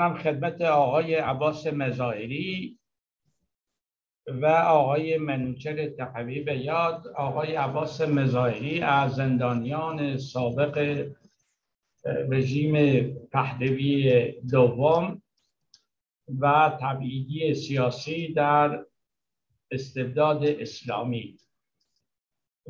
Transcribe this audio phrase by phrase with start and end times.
[0.00, 2.78] کنم خدمت آقای عباس مزاهری
[4.26, 11.06] و آقای منوچر تقوی به یاد آقای عباس مزاهری از زندانیان سابق
[12.04, 15.22] رژیم پهلوی دوم
[16.38, 18.84] و تبعیدی سیاسی در
[19.70, 21.38] استبداد اسلامی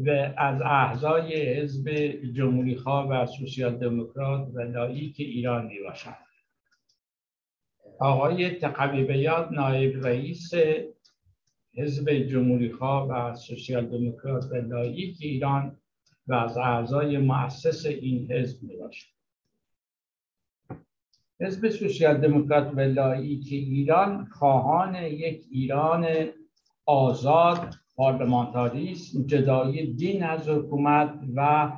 [0.07, 1.91] و از اعضای حزب
[2.37, 5.79] جمهوری خواه و سوسیال دموکرات و لائیک ایران می
[8.01, 10.51] آقای تقوی بیات نایب رئیس
[11.75, 15.77] حزب جمهوری خواه و سوسیال دموکرات و لائیک ایران
[16.27, 19.13] و از اعضای مؤسس این حزب می باشند
[21.41, 26.07] حزب سوسیال دموکرات و لائیک ایران خواهان یک ایران
[26.87, 31.73] آزاد پارلمانتاریسم جدایی دین از حکومت و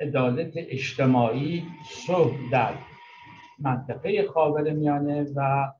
[0.00, 1.62] عدالت اجتماعی
[2.06, 2.87] صلح در
[3.58, 5.72] منطقه خاور میانه و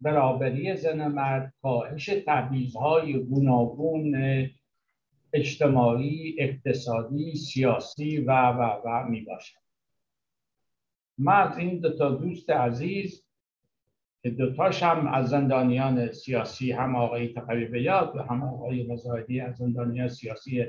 [0.00, 4.14] برابری زن مرد کاهش تبعیضهای گوناگون
[5.32, 9.58] اجتماعی اقتصادی سیاسی و و و می باشد
[11.18, 13.24] من از این دو تا دوست عزیز
[14.22, 19.56] که دوتاش هم از زندانیان سیاسی هم آقای تقوی بیاد و هم آقای مزاهدی از
[19.56, 20.64] زندانیان سیاسی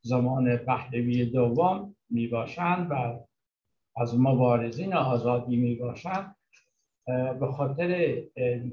[0.00, 3.27] زمان پهلوی دوم می باشند و
[4.00, 6.36] از مبارزین آزادی می باشند
[7.40, 8.18] به خاطر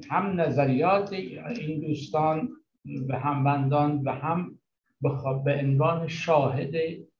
[0.10, 2.50] هم نظریات این دوستان
[3.08, 4.60] و همبندان و هم
[5.46, 6.76] به عنوان شاهد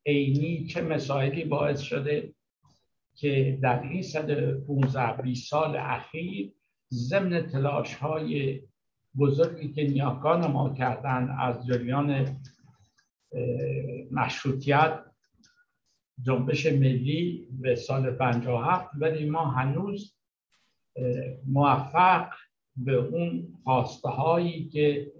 [0.06, 2.34] عینی چه مسائلی باعث شده
[3.16, 6.52] که در این 115 20 سال اخیر
[6.94, 8.62] ضمن تلاش های
[9.20, 12.38] بزرگی که نیاکان ما کردن از جریان
[14.12, 15.00] مشروطیت
[16.22, 20.16] جنبش ملی به سال 57 ولی ما هنوز
[21.48, 22.30] موفق
[22.78, 25.12] به اون خواسته هایی که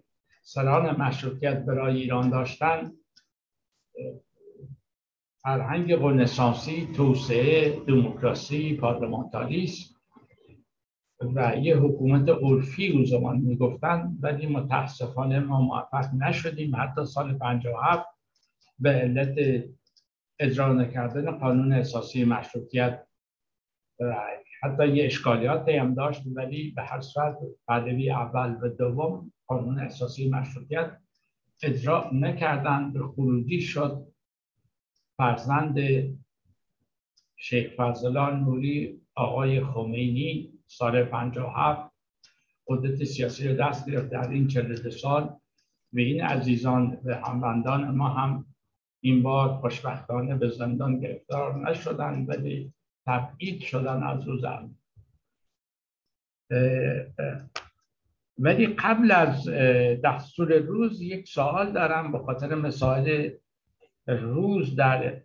[0.42, 2.92] سران مشروطیت برای ایران داشتن.
[5.42, 9.96] فرهنگ رنسانسی توسعه دموکراسی پارلمانتاریسم
[11.36, 16.76] و یه حکومت عرفی اون زمان می‌گفتن ولی متاسفانه ما موفق نشدیم.
[16.76, 18.06] حتی سال 57
[18.80, 19.64] به علت
[20.40, 23.08] اجرا نکردن قانون اساسی مشروطیت
[24.64, 27.38] حتی یه اشکالیات هم داشت ولی به هر صورت
[27.68, 30.98] پهلوی اول و دوم قانون اساسی مشروطیت
[31.64, 32.94] اجرا نکردن.
[32.94, 34.08] به خروجی شد
[35.18, 35.78] فرزند
[37.36, 41.92] شیخ فضلان نوری آقای خمینی سال 57
[42.68, 44.10] قدرت سیاسی رو دست گرفت.
[44.10, 45.24] در این 42 سال
[45.94, 48.46] و این عزیزان و همبندان ما هم
[49.06, 52.74] این بار خوشبختانه به زندان گرفتار نشدن ولی
[53.06, 54.38] تبعید شدن از او
[58.40, 59.50] ولی قبل از
[60.04, 63.32] دستور روز یک سوال دارم به خاطر مسائل
[64.08, 65.22] روز در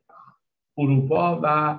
[0.78, 1.78] اروپا و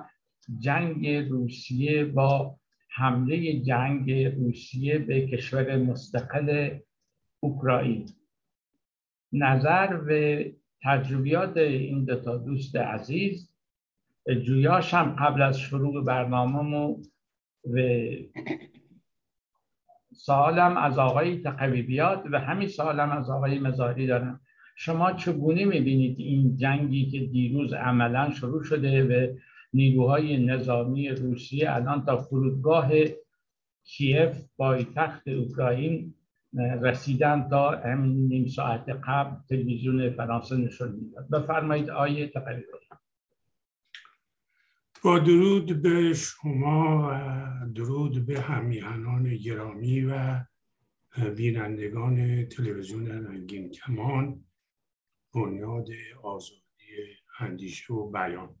[0.58, 2.58] جنگ روسیه با
[2.88, 6.78] حمله جنگ روسیه به کشور مستقل
[7.40, 8.08] اوکراین.
[9.32, 10.42] نظر و
[10.84, 13.52] تجربیات این دو تا دوست عزیز
[14.42, 16.94] جویاش هم قبل از شروع برنامه و
[20.14, 24.40] سوالم از آقای تقوی بیاد و همین سوالم از آقای مزاری دارم.
[24.76, 29.36] شما چگونه می‌بینید این جنگی که دیروز عملا شروع شده و
[29.74, 32.90] نیروهای نظامی روسیه الان تا فرودگاه
[33.84, 36.14] کیف پایتخت اوکراین
[36.58, 41.28] رسیدن تا همین نیم ساعت قبل تلویزیون فرانسه نشون می‌داد.
[41.28, 42.78] بفرمایید آیه تقریبا
[45.04, 50.40] با درود به شما و درود به همیهنان گرامی و
[51.36, 54.44] بینندگان تلویزیون رنگین کمان
[55.34, 55.88] بنیاد
[56.22, 56.62] آزادی
[57.38, 58.54] اندیشه و بیان.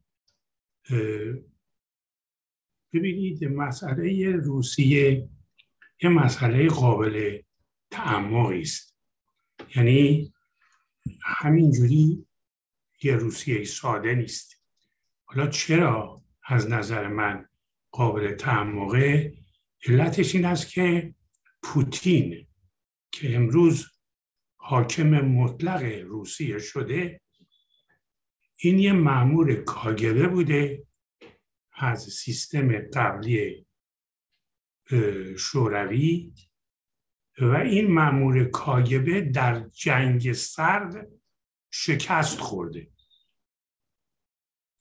[2.92, 5.28] ببینید مسئله روسیه
[6.02, 7.38] یه مسئله قابل
[7.92, 8.96] تعمقی است.
[9.76, 10.32] یعنی
[11.22, 12.26] همینجوری
[13.02, 14.60] یه روسیه ساده نیست.
[15.24, 17.48] حالا چرا از نظر من
[17.90, 19.34] قابل تعمقه؟
[19.86, 21.14] علتش این است که
[21.62, 22.46] پوتین
[23.12, 23.86] که امروز
[24.56, 27.20] حاکم مطلق روسیه شده
[28.56, 30.86] این یه معمور کاگبه بوده
[31.72, 33.66] از سیستم قبلی
[35.38, 36.32] شوروی.
[37.40, 41.08] و این معمور کاگبه در جنگ سرد
[41.70, 42.88] شکست خورده.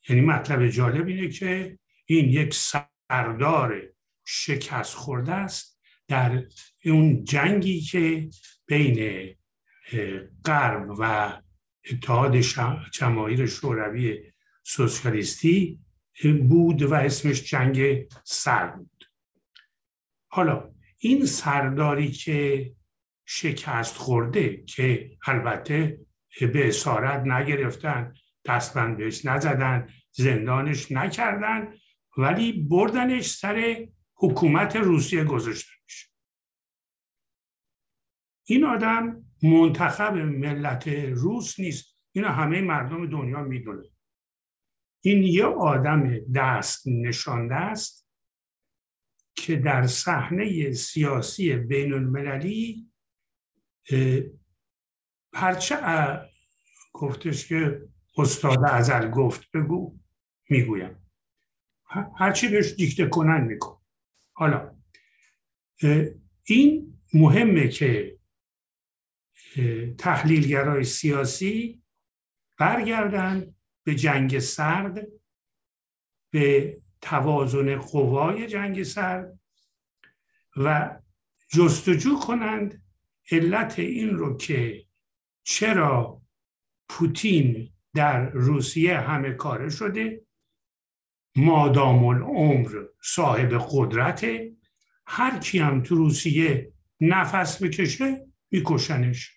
[0.10, 3.82] یعنی مطلب جالب اینه که این یک سردار
[4.26, 6.44] شکست خورده است در
[6.86, 8.30] اون جنگی که
[8.66, 9.30] بین
[10.46, 11.34] غرب و
[11.92, 12.36] اتحاد
[12.92, 14.32] جماهیر شوروی
[14.64, 15.80] سوسیالیستی
[16.50, 19.06] بود و اسمش جنگ سرد بود.
[20.28, 22.72] حالا این سرداری که
[23.26, 26.00] شکست خورده که البته
[26.42, 28.14] به اسارت نگرفتن
[28.46, 31.74] دستبند بهش نزدن زندانش نکردن
[32.18, 36.12] ولی بردنش سر حکومت روسیه گذاشتنش
[38.46, 41.98] این آدم منتخب ملت روس نیست.
[42.12, 43.90] اینو همه مردم دنیا می‌دونه.
[45.02, 48.01] این یه آدم دست نشانده است.
[49.36, 52.92] که در صحنه سیاسی بین المللی
[55.34, 55.78] هرچه
[56.94, 57.82] گفتش که
[58.18, 60.00] استاد ازل گفت بگو
[60.50, 60.98] می‌گویم.
[62.18, 63.82] هرچی بهش دیکته کنن میکن
[64.34, 64.76] حالا
[66.44, 68.18] این مهمه که
[69.98, 71.84] تحلیلگرای سیاسی
[72.60, 75.08] برگردن به جنگ سرد
[76.32, 79.40] به توازن قوای جنگ سرد
[80.58, 80.98] و
[81.54, 82.84] جستجو کنند
[83.32, 84.86] علت این رو که
[85.44, 86.22] چرا
[86.90, 90.26] پوتین در روسیه همه کاره شده.
[91.36, 94.52] مادام العمر صاحب قدرته
[95.06, 99.32] هر کی هم تو روسیه نفس بکشه میکشنش.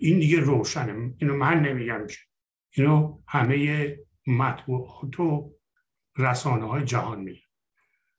[0.00, 1.14] این دیگه روشنه.
[1.18, 2.16] اینو من نمیگم که.
[2.70, 3.96] اینو همه
[4.26, 5.57] مطبوعات و
[6.18, 7.40] رسانه های جهان میگن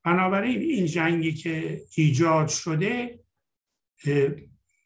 [0.04, 3.20] بنابراین این جنگی که ایجاد شده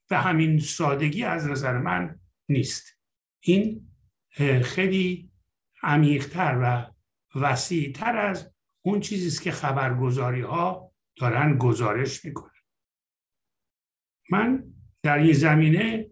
[0.09, 2.19] به همین سادگی از نظر من
[2.49, 2.99] نیست.
[3.39, 3.87] این
[4.63, 5.31] خیلی
[5.83, 6.93] عمیقتر و
[7.39, 12.51] وسیعتر از اون چیزی است که خبرگزاری ها دارن گزارش می‌کنن.
[14.29, 14.63] من
[15.01, 16.07] در این زمینه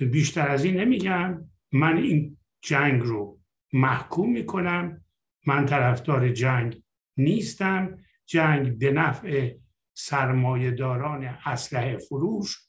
[0.00, 1.50] بیشتر از این نمیگم.
[1.72, 3.40] من این جنگ رو
[3.72, 5.03] محکوم می‌کنم.
[5.46, 6.82] من طرفدار جنگ
[7.16, 7.98] نیستم.
[8.26, 9.54] جنگ به نفع
[9.94, 12.68] سرمایه داران اسلحه فروش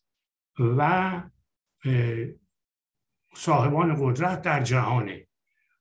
[0.60, 1.22] و
[3.36, 5.28] صاحبان قدرت در جهانه.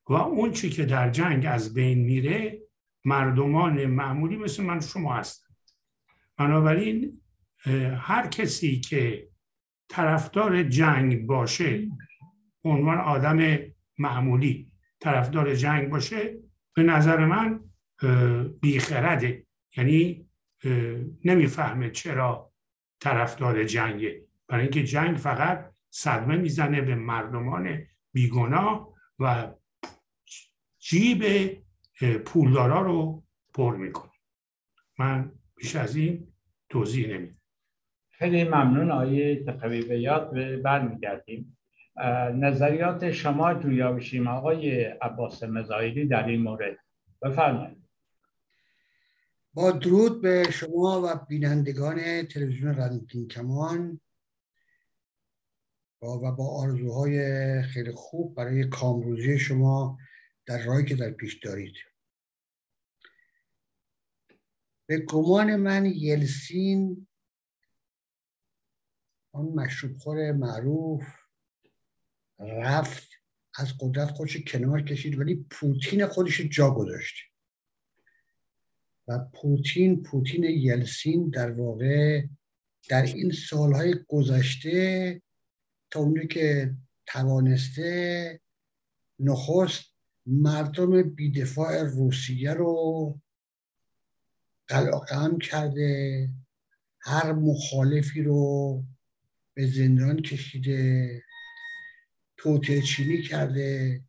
[0.07, 2.61] و اون چی که در جنگ از بین میره
[3.05, 5.55] مردمان معمولی مثل من شما هستن.
[6.37, 7.21] بنابراین
[7.97, 9.29] هر کسی که
[9.89, 11.87] طرفدار جنگ باشه
[12.63, 13.57] عنوان آدم
[13.97, 16.37] معمولی طرفدار جنگ باشه
[16.75, 17.59] به نظر من
[18.61, 19.45] بیخرده.
[19.77, 20.29] یعنی
[21.25, 22.53] نمی‌فهمه چرا
[22.99, 24.25] طرفدار جنگه.
[24.47, 27.77] برای اینکه جنگ فقط صدمه می‌زنه به مردمان
[28.13, 29.53] بیگناه و
[30.79, 31.23] جیب
[32.25, 33.23] پولدارا رو
[33.53, 34.11] پر می‌کنه.
[34.99, 36.33] من بیش از این
[36.69, 37.41] توضیح نمیدم.
[38.11, 41.57] خیلی ممنون آیه تقوی بیاد و برمیگردیم.
[42.33, 44.27] نظریات شما جویا بشیم.
[44.27, 46.77] آقای عباس مزایدی در این مورد.
[47.21, 47.85] بفرمایید.
[49.53, 53.99] با درود به شما و بینندگان تلویزیون رنگین کمان
[56.01, 59.97] و با آرزوهای خیلی خوب برای کامروزی شما
[60.45, 61.75] در راهی که در پیش دارید.
[64.85, 67.07] به گمان من یلسین
[69.31, 71.24] آن مشروب خور معروف
[72.39, 73.09] رفت
[73.55, 77.15] از قدرت خودش کنار کشید ولی پوتین خودش جا گذاشت.
[79.07, 82.23] و پوتین پوتین یلسین در واقع
[82.89, 85.21] در این سالهای گذشته
[85.91, 86.75] تا اونجا که
[87.05, 88.39] توانسته
[89.19, 89.85] نخست
[90.25, 93.19] مردم بیدفاع روسیه رو
[94.67, 96.29] قلقم کرده
[96.99, 98.83] هر مخالفی رو
[99.53, 101.23] به زندان کشیده.
[102.45, 104.01] توته چینی کرده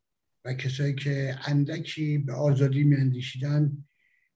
[0.45, 3.85] و کسایی که اندکی به آزادی میاندیشیدن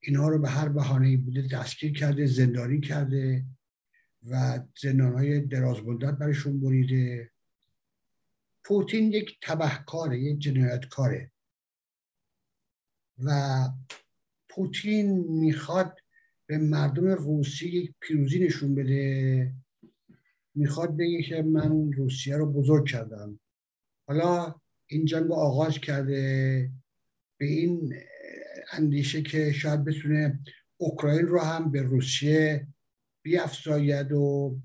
[0.01, 3.45] اینها رو به هر بهانه بوده دستگیر کرده زندانی کرده
[4.31, 7.31] و زندان های دراز مدت برشون بریده.
[8.65, 11.31] پوتین یک تبهکاره یک جنایتکاره
[13.25, 13.61] و
[14.49, 15.99] پوتین می‌خواد
[16.47, 19.53] به مردم روسی یک پیروزی نشون بده.
[20.55, 23.41] می‌خواد بگه که من روسیه رو بزرگ کردم.
[24.11, 24.55] حالا
[24.87, 26.71] این جنگ آغاز کرده
[27.39, 27.95] به این
[28.73, 30.41] اندیشه که شاید بتونه
[30.77, 32.67] اوکراین رو هم به روسیه
[33.23, 34.57] بیافزاید و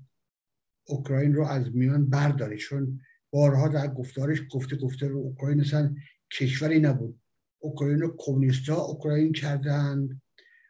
[0.84, 2.56] اوکراین رو از میان برداره.
[2.56, 3.00] چون
[3.30, 5.94] بارها در گفتارش گفته گفته رو اوکراین اصلا
[6.32, 7.20] کشوری نبود.
[7.58, 10.22] اوکراین رو کمونیست ها اوکراین کردند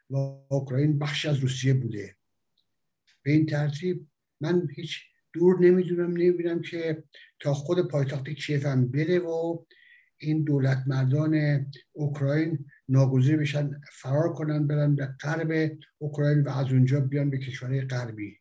[0.09, 0.15] و
[0.49, 2.15] اوکراین بخش از روسیه بوده.
[3.23, 4.07] به این ترتیب
[4.41, 4.99] من هیچ
[5.37, 7.03] دور نمی‌دونم نمی‌بینم که
[7.39, 9.63] تا خود پایتخت کیف هم بره و
[10.17, 16.99] این دولت مردان اوکراین ناگزیر بشن فرار کنن برن به غرب اوکراین و از اونجا
[16.99, 18.37] بیان به کشورهای غربی.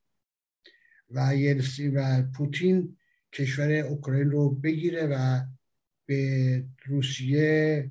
[1.11, 1.35] و
[1.95, 2.97] و پوتین
[3.33, 5.41] کشور اوکراین رو بگیره و
[6.07, 7.91] به روسیه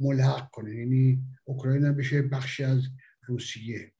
[0.00, 0.76] ملحق کنه.
[0.76, 2.82] یعنی اوکراین هم بشه بخشی از
[3.26, 3.92] روسیه.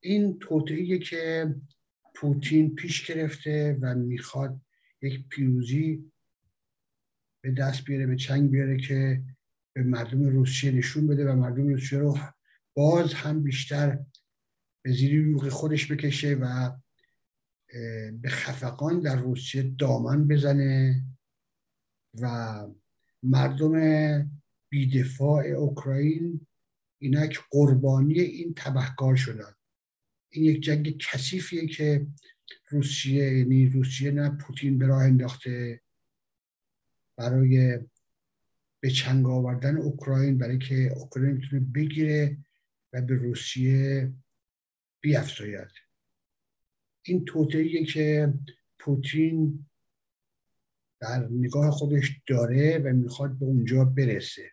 [0.00, 1.54] این توطئه که
[2.14, 4.60] پوتین پیش گرفته و می‌خواد
[5.02, 6.12] یک پیروزی
[7.40, 9.22] به دست بیاره به چنگ بیاره که
[9.72, 12.18] به مردم روسیه نشون بده و مردم روسیه رو
[12.74, 13.98] باز هم بیشتر
[14.82, 16.70] به زیری روغ خودش بکشه و
[18.12, 21.04] به خفقان در روسیه دامن بزنه
[22.20, 22.66] و
[23.22, 23.74] مردم
[24.68, 26.46] بیدفاع اوکراین
[26.98, 29.54] اینک قربانی این تبهکار شدن.
[30.30, 32.06] این یک جنگ کثیفیه که
[32.68, 35.80] روسیه یعنی روسیه نه پوتین به راه انداخته
[37.16, 37.78] برای
[38.80, 42.36] به چنگ آوردن اوکراین برای که اوکراین می‌تونه بگیره
[42.92, 44.12] و به روسیه
[45.00, 45.70] بیافزاید.
[47.02, 48.34] این توطئه که
[48.78, 49.66] پوتین
[51.00, 54.50] در نگاه خودش داره و می‌خواد به اونجا برسه.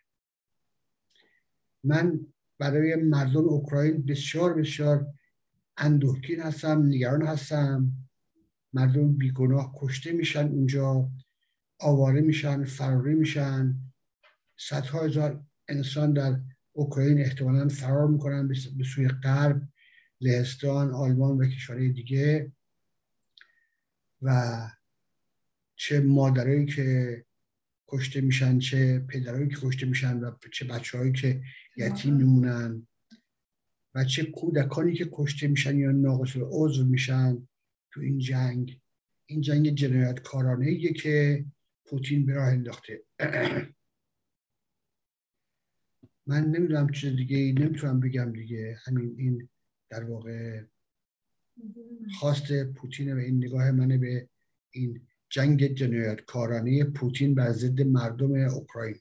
[1.84, 2.26] من
[2.58, 5.06] برای مردم اوکراین بسیار بسیار
[5.78, 7.92] اندوهگین هستم نگران هستم.
[8.72, 11.10] مردم بیگناه کشته میشن اونجا
[11.80, 13.74] آواره میشن فراری میشن.
[14.56, 16.40] صدها هزار انسان در
[16.72, 19.68] اوکراین احتمالا فرار می‌کنن به سوی غرب
[20.20, 22.52] لهستان آلمان و کشورهای دیگه.
[24.22, 24.58] و
[25.76, 27.24] چه مادرایی که
[27.88, 31.42] کشته میشن چه پدرایی که کشته میشن و چه بچههایی که
[31.76, 32.86] یتیم میمونن.
[33.94, 37.48] و چه کودکانی که کشته میشن یا ناقص عضو میشن
[37.90, 38.80] تو این جنگ.
[39.26, 41.44] این جنگ جنایتکارانه که
[41.86, 43.02] پوتین به راه انداخته.
[46.26, 48.78] من نمی‌دونم چیز دیگه نمی‌تونم بگم دیگه.
[48.84, 49.48] همین این
[49.90, 50.62] در واقع
[52.18, 54.28] خواست پوتین و این نگاه منه به
[54.70, 58.96] این جنگ جنایتکارانه پوتین بر ضد مردم اوکراین.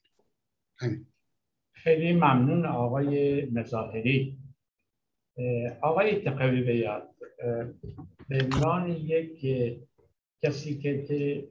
[0.78, 1.06] همین.
[1.72, 4.38] خیلی ممنون آقای مظاهری.
[5.82, 7.10] آقای تقوی بیاد.
[8.30, 9.46] به عنوان یک
[10.44, 11.48] کسی که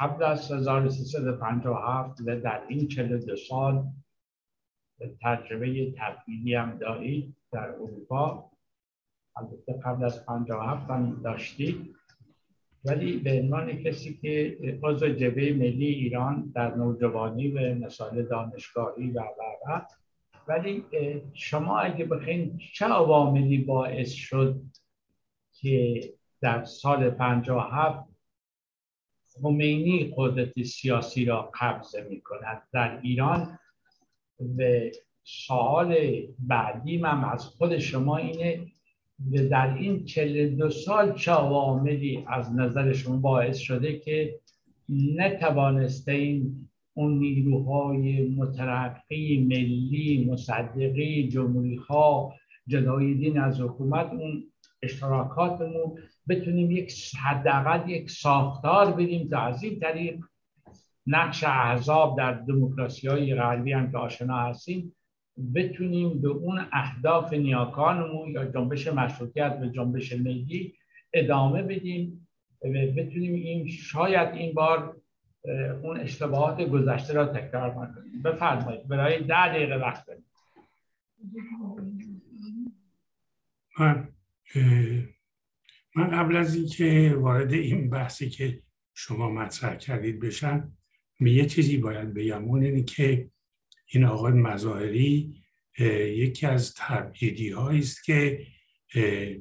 [0.00, 3.84] قبل از 1357 و در این 42 سال
[5.22, 8.50] تجربه تبدیلی هم دارید در اروپا
[9.36, 11.96] البته قبل از 57 هم داشتید
[12.84, 19.20] ولی به عنوان کسی که عضو جبهه ملی ایران در نوجوانی و مسائل دانشگاهی و
[19.20, 19.80] و
[20.48, 20.84] ولی
[21.34, 24.60] شما اگه بخواین چه عواملی باعث شد
[25.52, 26.02] که
[26.40, 28.08] در سال 57
[29.42, 33.58] خمینی قدرت سیاسی را قبض می کند در ایران
[34.58, 34.62] و
[35.22, 35.96] سوال
[36.38, 38.66] بعدی من از خود شما اینه
[39.50, 44.40] در این 42 سال چه عواملی از نظر شما باعث شده که
[44.88, 52.34] نتوانسته این اون نیروهای مترقی ملی مصدقی جمهوری ها
[52.66, 54.44] جدای دین از حکومت اون
[54.82, 56.92] اشتراکاتمون بتونیم یک
[57.22, 60.20] حداقل یک ساختار بدیم تا از این طریق
[61.06, 64.96] نقش احزاب در دموکراسی های غربی هم که آشنا هستیم
[65.54, 70.74] بتونیم به اون اهداف نیاکانمون یا جنبش مشروطیت و جنبش ملی
[71.12, 72.28] ادامه بدیم
[72.64, 74.99] و بتونیم این شاید این بار
[75.82, 78.22] اون اشتباهات گذشته را تکرار نکنیم.
[78.22, 80.24] بفرمایید برای ده دقیقه وقت داریم.
[83.78, 84.08] من
[85.96, 88.62] من قبل از اینکه وارد این بحثی که
[88.94, 90.72] شما مطرح کردید بشن
[91.20, 92.44] یه چیزی باید بگم.
[92.44, 93.30] اون اینه که
[93.86, 95.42] این آقای مظاهری
[95.78, 98.46] یکی از تبعیدی است که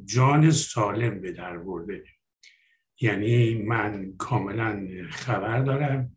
[0.06, 2.04] جان سالم به در برده.
[3.02, 6.16] یعنی من کاملا خبر دارم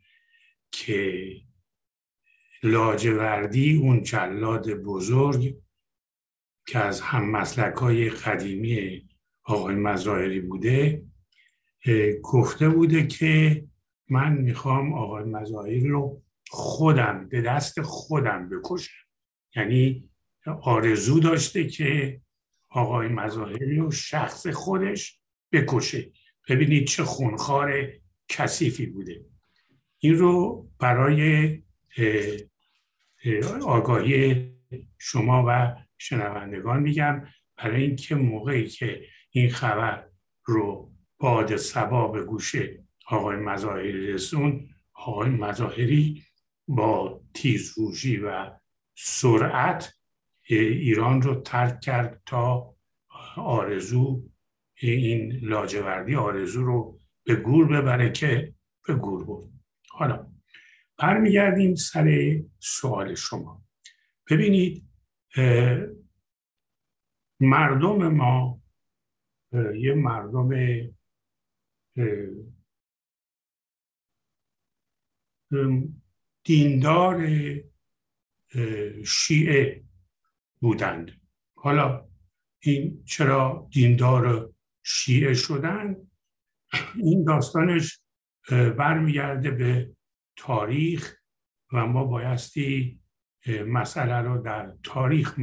[0.73, 1.23] که
[2.62, 5.57] لاجوردی اون جلاد بزرگ
[6.67, 9.09] که از هم مسلک های قدیمی
[9.45, 11.03] آقای مظاهری بوده
[12.23, 13.65] گفته بوده که
[14.09, 18.95] من می‌خوام آقای مظاهری رو خودم به دست خودم بکشم.
[19.57, 20.11] یعنی
[20.62, 22.21] آرزو داشته که
[22.71, 25.21] آقای مظاهری رو شخص خودش
[25.53, 26.12] بکشه.
[26.49, 27.93] ببینید چه خونخوار
[28.29, 29.25] کثیفی بوده.
[29.99, 31.59] این رو برای
[33.67, 34.53] آگاهی
[34.99, 40.07] شما و شنوندگان میگم برای اینکه موقعی که این خبر
[40.45, 42.55] رو باد سبا به گوش
[43.07, 46.23] آقای مظاهری رسون آقای مظاهری
[46.69, 48.51] با تیزروشی و
[48.95, 49.95] سرعت
[50.49, 52.75] ایران رو ترک کرد تا
[53.37, 54.23] آرزو
[54.75, 58.55] این لاجوردی آرزو رو به گور ببره که
[58.87, 59.52] به گور بود
[59.91, 60.33] حالا
[60.97, 63.64] برمیگردیم سر سوال شما.
[64.31, 64.88] ببینید
[67.41, 68.62] مردم ما
[69.75, 70.50] یه مردم
[76.45, 77.26] دیندار
[79.07, 79.85] شیعه
[80.61, 81.21] بودند.
[81.55, 82.09] حالا
[82.61, 84.51] این چرا دیندار
[84.83, 85.97] شیعه شدن
[86.97, 88.01] این داستانش
[88.51, 89.97] برمیگرده به
[90.37, 91.17] تاریخ
[91.73, 93.01] و ما بایستی
[93.67, 95.39] مسئله رو در تاریخ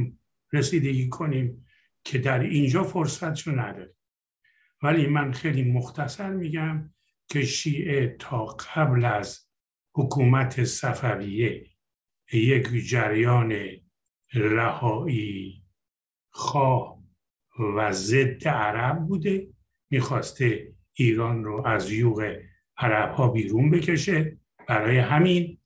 [0.52, 1.66] رسیدگی کنیم
[2.04, 3.94] که در اینجا فرصتشو نداره
[4.82, 6.94] ولی من خیلی مختصر میگم
[7.28, 9.48] که شیعه تا قبل از
[9.94, 11.70] حکومت صفویه
[12.32, 13.54] یک جریان
[14.34, 15.64] رهایی
[16.30, 16.99] خواه
[17.60, 19.48] و ضد عرب بوده.
[19.90, 22.36] می‌خواسته ایران رو از یوغ
[22.76, 24.36] عرب ها بیرون بکشه.
[24.68, 25.58] برای همین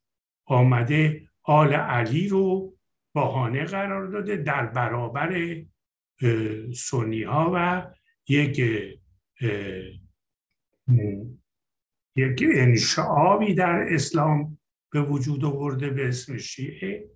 [0.46, 2.76] آمده آل علی رو
[3.14, 5.56] بهانه قرار داده در برابر
[6.74, 7.86] سنی ها و
[8.28, 8.58] یک
[12.16, 14.58] یک انشعابی در اسلام
[14.92, 17.10] به وجود آورده به اسم شیعه.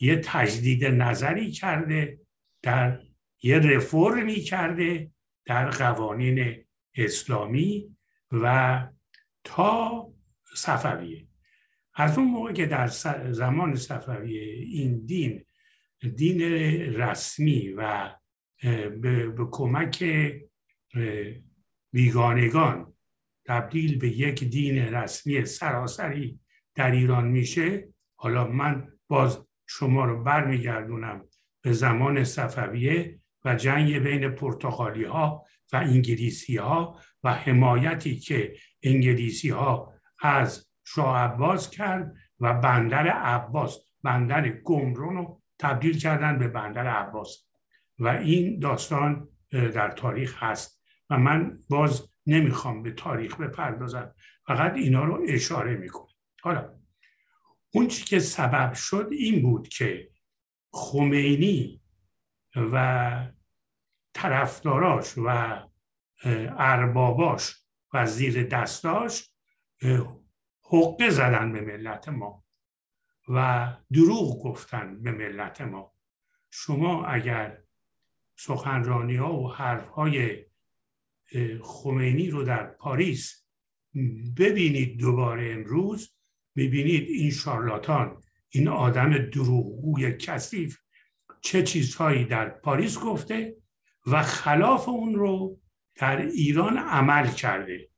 [0.00, 2.18] یه تجدید نظری کرده
[2.62, 3.00] در
[3.44, 5.10] یه رفرمی کرده
[5.44, 6.64] در قوانین
[6.96, 7.96] اسلامی
[8.32, 8.88] و
[9.44, 10.08] تا
[10.56, 11.28] صفویه.
[11.94, 12.86] از اون موقع که در
[13.30, 15.44] زمان صفویه این دین
[16.16, 16.40] دین
[16.94, 18.10] رسمی و
[19.00, 20.04] به, به کمک
[21.92, 22.94] بیگانگان
[23.46, 26.40] تبدیل به یک دین رسمی سراسری
[26.74, 31.28] در ایران میشه حالا من باز شما رو برمیگردونم
[31.62, 33.20] به زمان صفویه.
[33.44, 41.18] و جنگ بین پرتغالی ها و انگلیسی ها و حمایتی که انگلیسی ها از شاه
[41.18, 47.46] عباس کرد و بندر عباس بندر گمرون رو تبدیل کردن به بندر عباس.
[47.98, 50.82] و این داستان در تاریخ هست.
[51.10, 54.14] و من باز نمی‌خوام به تاریخ بپردازم.
[54.46, 56.14] فقط اینا رو اشاره می‌کنم.
[56.42, 56.74] حالا
[57.74, 60.10] اون چی که سبب شد این بود که
[60.72, 61.80] خمینی
[62.56, 63.26] و
[64.14, 65.58] طرفداراش و
[66.58, 67.56] ارباباش
[67.92, 69.30] و زیر دستاش
[70.62, 72.44] حقه زدن به ملت ما
[73.28, 75.92] و دروغ گفتن به ملت ما.
[76.50, 77.58] شما اگر
[78.36, 80.44] سخنرانی ها و حرف های
[81.62, 83.46] خمینی رو در پاریس
[84.36, 86.14] ببینید دوباره امروز
[86.54, 90.78] می‌بینید این شارلاتان این آدم دروغگوی کثیف
[91.44, 93.56] چه چیزهایی در پاریس گفته
[94.06, 95.60] و خلاف اون رو
[95.94, 97.88] در ایران عمل کرده.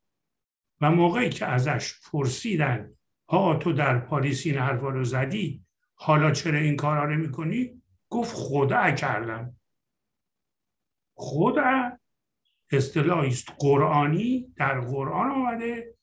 [0.81, 2.95] و موقعی که ازش پرسیدن
[3.27, 8.35] آقا تو در پاریس این حرفا رو زدی؟ حالا چرا این کارا رو می‌کنی؟ گفت
[8.37, 9.57] خدا کردم.
[11.15, 11.99] خدا
[12.71, 15.95] اصطلاحی است قرآنی در قرآن آمده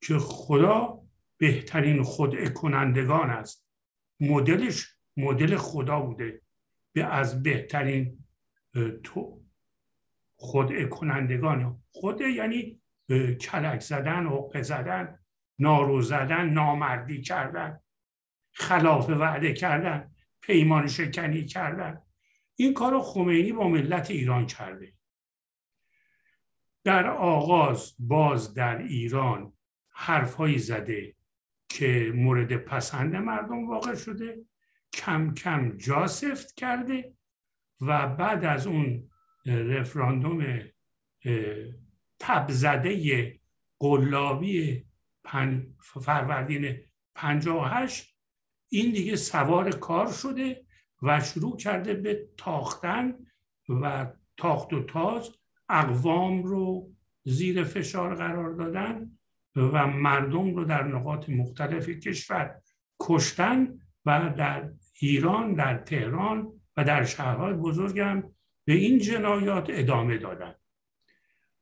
[0.00, 1.00] که خدا
[1.36, 3.66] بهترین خود کنندگان است.
[4.20, 6.42] مدلش مدل خدا بوده.
[7.00, 8.24] از بهترین
[9.02, 9.42] تو
[10.36, 11.82] خود کنندگان.
[11.90, 12.80] خود یعنی
[13.40, 15.18] کلک زدن حقه زدن
[15.58, 17.80] نارو زدن نامردی کردن
[18.52, 22.02] خلاف وعده کردن پیمان شکنی کردن.
[22.56, 24.92] این کار خمینی با ملت ایران کرده.
[26.84, 29.52] در آغاز باز در ایران
[29.90, 31.14] حرفهایی زده
[31.68, 34.38] که مورد پسند مردم واقع شده.
[34.94, 37.14] کم کم جا سفت کرده
[37.80, 39.10] و بعد از اون
[39.46, 40.60] رفراندوم
[42.18, 43.40] تبزده
[43.78, 44.84] قلابی
[45.80, 46.78] فروردین
[47.14, 48.16] 58
[48.68, 50.66] این دیگه سوار کار شده
[51.02, 53.14] و شروع کرده به تاختن
[53.68, 55.30] و تاخت و تاز
[55.68, 56.90] اقوام رو
[57.24, 59.18] زیر فشار قرار دادن
[59.56, 62.60] و مردم رو در نقاط مختلف کشور
[63.00, 64.70] کشتن و در
[65.02, 68.22] ایران در تهران و در شهرهای بزرگم
[68.64, 70.54] به این جنایات ادامه دادن.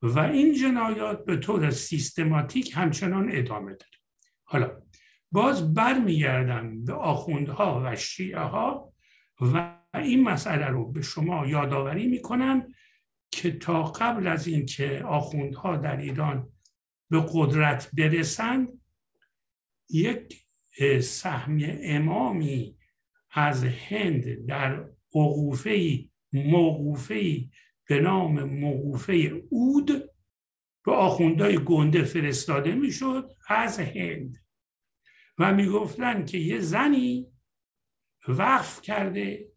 [0.03, 3.89] و این جنایات به طور سیستماتیک همچنان ادامه داد
[4.45, 4.83] حالا
[5.33, 8.93] باز برمیگردم به آخوندها و شیعه ها
[9.41, 12.67] و این مسئله رو به شما یادآوری می‌کنم
[13.31, 16.49] که تا قبل از اینکه آخوندها در ایران
[17.11, 18.69] به قدرت برسند
[19.91, 20.45] یک
[21.01, 22.80] سهم امامی
[23.31, 27.45] از هند در عقوفه موقوفه
[27.89, 30.11] به نام موقوفه اود
[30.85, 34.37] به آخوندهای گنده فرستاده می‌شد از هند.
[35.39, 37.27] و می‌گفتن که یه زنی
[38.29, 39.53] وقف کرده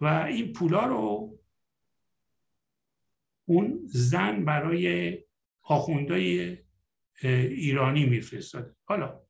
[0.00, 1.38] و این پولا رو
[3.44, 5.18] اون زن برای
[5.62, 6.58] آخوندهای
[7.22, 8.76] ایرانی میفرستاده.
[8.84, 9.27] حالا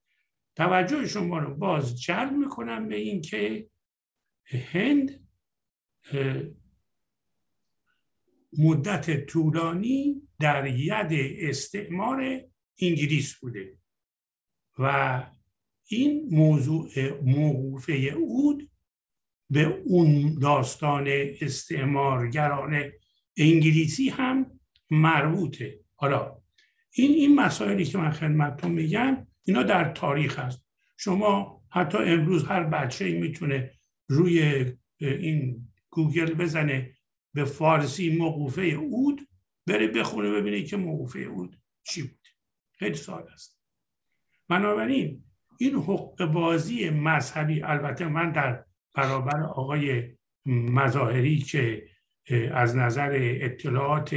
[0.58, 3.68] توجه شما رو باز جلب می‌کنم به این که
[4.72, 5.28] هند
[8.58, 12.40] مدت طولانی در ید استعمار
[12.80, 13.78] انگلیس بوده
[14.78, 15.22] و
[15.86, 16.88] این موضوع
[17.22, 18.70] موقوفه اود
[19.50, 21.06] به اون داستان
[21.40, 22.92] استعمارگران
[23.36, 25.80] انگلیسی هم مربوطه.
[25.94, 26.42] حالا
[26.90, 30.66] این این مسائلی که من خدمتتون میگم اینا در تاریخ هست.
[30.96, 33.72] شما حتی امروز هر بچه می‌تونه
[34.08, 34.64] روی
[35.00, 36.94] این گوگل بزنه
[37.34, 39.20] به فارسی موقوفه اود
[39.66, 42.28] بره بخونه ببینه که موقوفه اود چی بود.
[42.72, 43.60] خیلی سال است.
[44.48, 45.24] بنابراین
[45.58, 51.88] این حق بازی مذهبی البته من در برابر آقای مظاهری که
[52.52, 54.16] از نظر اطلاعات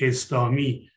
[0.00, 0.88] اسلامی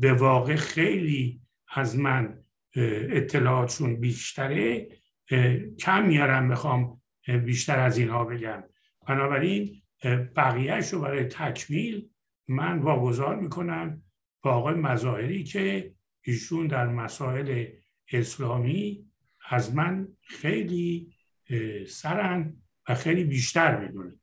[0.00, 1.40] به واقع خیلی
[1.74, 2.44] از من
[2.76, 4.88] اطلاعاتشون بیشتره.
[5.78, 7.02] کم میارم می‌خوام
[7.44, 8.64] بیشتر از اینها بگم.
[9.08, 9.82] بنابراین
[10.36, 12.08] بقیهش رو برای تکمیل
[12.48, 14.02] من واگذار می‌کنم
[14.42, 17.66] با آقای مظاهری که ایشون در مسائل
[18.12, 19.06] اسلامی
[19.50, 21.14] از من خیلی
[21.88, 22.56] سرن
[22.88, 24.14] و خیلی بیشتر می‌دونه.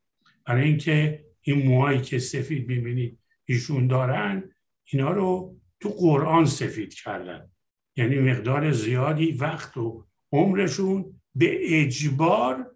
[0.45, 4.51] برای اینکه این موهایی که سفید می‌بینید ایشون دارن
[4.83, 7.51] اینا رو تو قرآن سفید کردن.
[7.97, 12.75] یعنی مقدار زیادی وقت و عمرشون به اجبار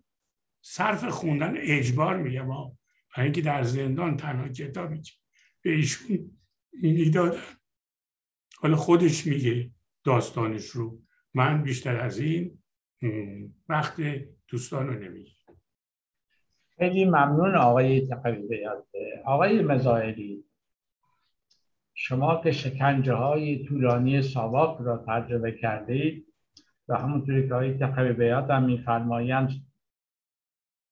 [0.62, 2.78] صرف خوندن اجبار میگم ما
[3.16, 5.12] برای اینکه در زندان تنها کتابی که
[5.62, 6.38] به ایشون
[6.74, 7.42] می‌دادن.
[8.58, 9.72] حالا خودش میگه
[10.04, 11.02] داستانش رو.
[11.34, 12.60] من بیشتر از این
[13.70, 14.02] وقت
[14.48, 15.32] دوستان رو نمیگه
[16.78, 18.68] خیلی ممنون آقای تقوی
[19.26, 20.44] آقای مزاهری
[21.94, 26.28] شما که شکنجه های طولانی ساواک را تجربه کردید
[26.88, 29.50] و همونطوری که تقوی بیاد هم میفرمایند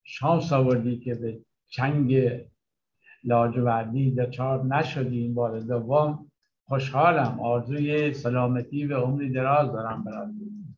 [0.04, 2.40] شانس آوردی که به چنگ
[3.24, 6.32] لاجوردی دچار نشدیم بار دوم.
[6.64, 10.76] خوشحالم آرزوی سلامتی و عمری دراز دارم براتون.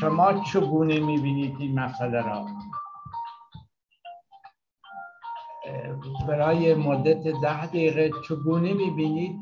[0.00, 2.46] شما چگونه می‌بینید این مسئله را؟
[6.28, 9.40] برای مدت ده دقیقه چگونه می‌بینید؟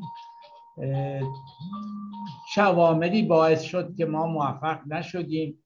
[2.54, 5.64] چه عواملی باعث شد که ما موفق نشدیم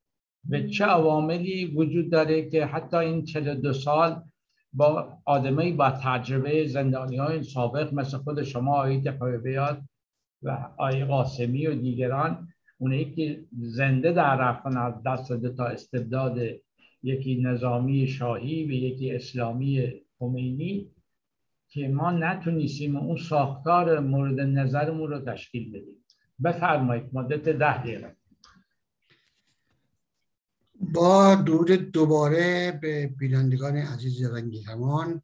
[0.51, 4.23] و چه عواملی وجود داره که حتی این 42 سال
[4.73, 9.09] با آدمایی با تجربه زندانی های سابق مثل خود شما آیت
[9.45, 9.83] بیاد
[10.43, 12.49] و آی قاسمی و دیگران
[12.79, 16.39] اونایی که زنده در رفتن از دست داده تا استبداد
[17.03, 20.91] یکی نظامی شاهی و یکی اسلامی خمینی
[21.73, 26.05] که ما نتونستیم اون ساختار مورد نظرمون رو تشکیل بدیم.
[26.45, 28.17] بفرمایید مدت ده دقیقه.
[30.75, 35.23] با درود دوباره به بینندگان عزیز رنگی همان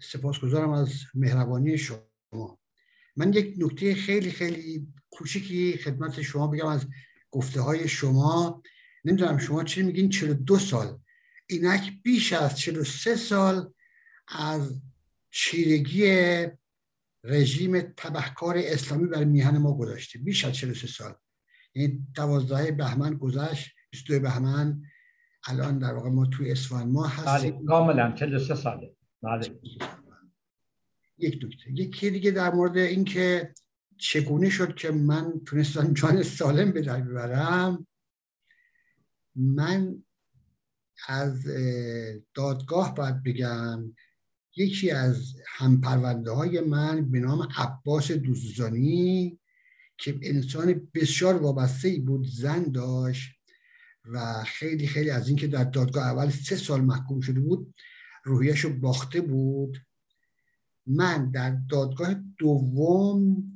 [0.00, 2.58] سپاسگزارم از مهربانی شما.
[3.16, 6.86] من یک نکته خیلی خیلی کوچیکی خدمت شما بگم از
[7.30, 8.62] گفته های شما.
[9.04, 10.98] نمی‌دونم شما چی میگین؟ 42 سال.
[11.46, 13.72] اینک بیش از 43 سال
[14.28, 14.80] از
[15.36, 16.06] چیرگی
[17.24, 20.18] رژیم تبهکار اسلامی بر میهن ما گذاشته.
[20.18, 21.14] بیش از 43 سال.
[21.74, 24.82] یعنی 12 بهمن گذشت 22 بهمن
[25.46, 27.56] الان در واقع ما توی اسفان ما هستیم.
[27.58, 28.96] بله کاملا 43 ساله.
[29.22, 29.60] بله.
[31.18, 33.54] یک دکتر یکی دیگه در مورد اینکه
[33.98, 37.86] چگونه شد که من تونستم جان سالم به در ببرم
[39.34, 40.02] من
[41.08, 41.44] از
[42.34, 43.94] دادگاه باید بگم
[44.56, 49.38] یکی از همپرونده های من به نام عباس دوزانی
[49.98, 53.32] که انسان بسیار وابسته ای بود زن داشت
[54.04, 57.74] و خیلی خیلی از اینکه در دادگاه اول سه سال محکوم شده بود
[58.24, 59.78] روحیش رو باخته بود.
[60.86, 63.46] من در دادگاه دوم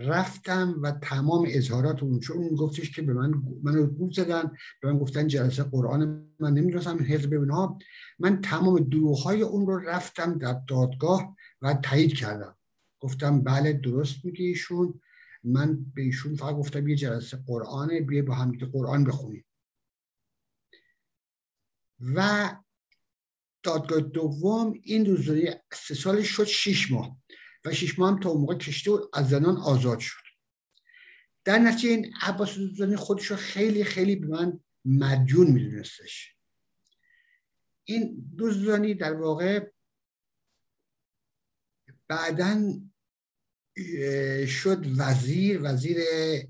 [0.00, 4.98] رفتم و تمام اظهارات اون چون گفتش که به من منو گول زدن به من
[4.98, 7.78] گفتن جلسه قرآن من نمی‌دونستم حزب اینها
[8.18, 12.56] من تمام دروغ اون رو رفتم در دادگاه و تایید کردم.
[13.00, 15.00] گفتم بله درست میگه ایشون.
[15.44, 19.44] من به ایشون فقط گفتم یه جلسه قرآنه بیا با هم قرآن بخونیم.
[22.14, 22.50] و
[23.62, 27.19] دادگاه دوم این روزداری سه سالش شد شیش ماه.
[27.64, 30.22] و شیش ماه هم تا اون موقع کشته از زنان آزاد شد.
[31.44, 36.36] در نتیجه این عباس دوزانی خودش رو خیلی خیلی به من مدیون میدونستش.
[37.84, 39.70] این دوزانی در واقع
[42.08, 42.80] بعدا
[44.46, 45.98] شد وزیر وزیر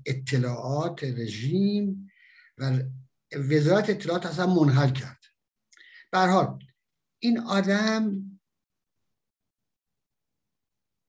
[0.05, 2.11] اطلاعات رژیم
[2.57, 2.79] و
[3.33, 5.23] وزارت اطلاعات اصلا منحل کرد.
[6.13, 6.59] حال
[7.19, 8.30] این آدم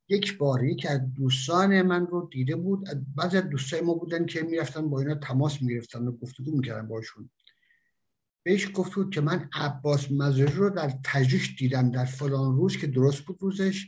[0.08, 2.88] یک باری که از دوستان من رو دیده بود.
[3.16, 7.30] بعضی از دوستای ما بودن که می‌رفتن با اینا تماس می‌گرفتن و گفتگو می‌کردن باشون
[8.42, 12.86] بهش گفت بود که من عباس مزاری رو در تجریش دیدم در فلان روز که
[12.86, 13.86] درست بود روزش.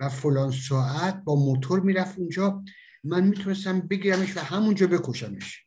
[0.00, 2.64] و فلان ساعت با موتور می‌رفت اونجا.
[3.04, 5.66] من می‌تونستم بگیرمش و همونجا بکشمش.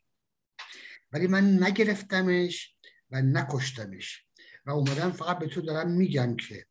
[1.11, 2.75] ولی من نگرفتمش
[3.11, 4.25] و نکشتمش.
[4.65, 6.65] و اومدم فقط به تو دارم میگم که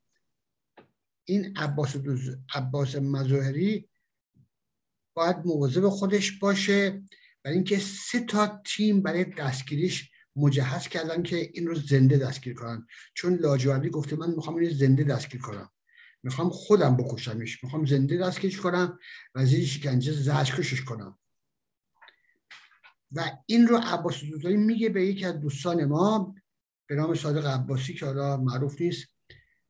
[1.28, 2.36] این عباس, دوز...
[2.54, 3.88] عباس مظاهری
[5.14, 7.02] باید مواظب خودش باشه
[7.42, 12.86] برای اینکه سه تا تیم برای دستگیریش مجهز کردن که این رو زنده دستگیر کنن.
[13.14, 15.70] چون لاجوردی گفته من می‌خوام این زنده دستگیر کنم.
[16.22, 17.64] می‌خوام خودم بکشمش.
[17.64, 18.98] می‌خوام زنده دستگیرش کنم
[19.34, 21.18] و زیر شکنجه زجکشش کنم.
[23.12, 26.34] و این رو عباس دوزاری میگه به یکی از دوستان ما
[26.86, 29.17] به نام صادق عباسی که حالا معروف نیست.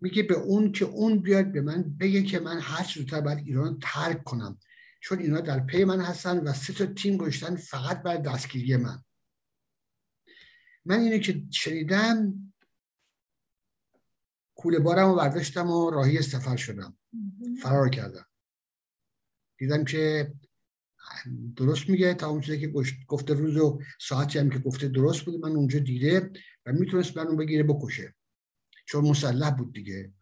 [0.00, 3.78] میگه به اون که اون بیاد به من بگه که من هر زودتر باید ایران
[3.82, 4.58] ترک کنم.
[5.00, 9.04] چون اینا در پی من هستن و سه تا تیم گشتن فقط بر دستگیری من.
[10.84, 12.34] من اینو که شنیدم
[14.54, 16.98] کوله بارم رو برداشتم و راهی سفر شدم.
[17.62, 18.26] فرار کردم.
[19.58, 20.32] دیدم که
[21.56, 22.68] درست میگه تا اون چیزی که
[23.06, 26.30] گفته روز و ساعتی هم که گفته درست بود من اونجا دیده
[26.66, 28.14] و می‌تونست منو بگیره بکشه.
[28.88, 30.12] چون مسلح بود دیگه.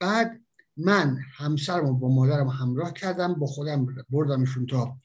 [0.00, 0.40] بعد
[0.76, 5.00] من همسرم با مادرم همراه کردم با خودم بردمشون تا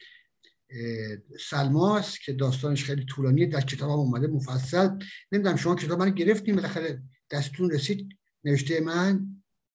[1.49, 4.89] سلماس که داستانش خیلی طولانیه در کتاب هم اومده مفصل.
[5.31, 8.09] نمی‌دونم شما کتاب من گرفتیم بالاخره دستتون رسید
[8.43, 9.27] نوشته من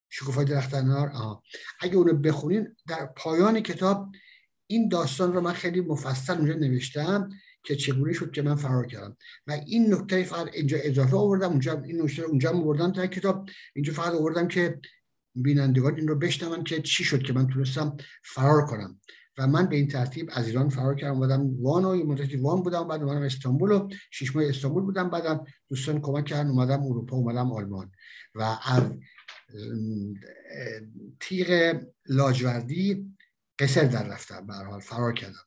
[0.09, 1.09] شکوفای درخت انار.
[1.09, 1.43] آه.
[1.81, 4.11] اگه اونو بخونین در پایان کتاب
[4.67, 7.29] این داستان رو من خیلی مفصل اونجا نوشتم.
[7.65, 9.17] که چگونه شد که من فرار کردم.
[9.47, 13.49] و این نکته فقط اینجا اضافه آوردم اونجا این نکته اونجا آوردم در کتاب.
[13.75, 14.79] اینجا فقط آوردم که
[15.35, 18.99] بینندگان این رو بشنون که چی شد که من تونستم فرار کنم.
[19.37, 21.15] و من به این ترتیب از ایران فرار کردم.
[21.15, 25.09] اومدم وان و مدتی وان بودم بعد اومدم استانبول و شش ماه استانبول بودم.
[25.09, 27.91] بعدم دوستان کمک کردن اومدم اروپا اومدم آلمان.
[28.35, 28.83] و از
[31.19, 33.15] تیغ لاجوردی
[33.59, 35.45] قصر در رفتم به حال فرار کردم.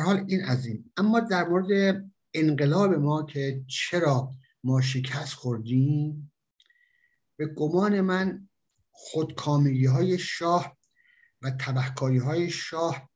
[0.00, 4.30] حال این از این اما در مورد انقلاب ما که چرا
[4.64, 6.32] ما شکست خوردیم
[7.36, 8.48] به گمان من
[8.90, 10.76] خودکامگی های شاه
[11.42, 13.10] و تبهکاری های شاه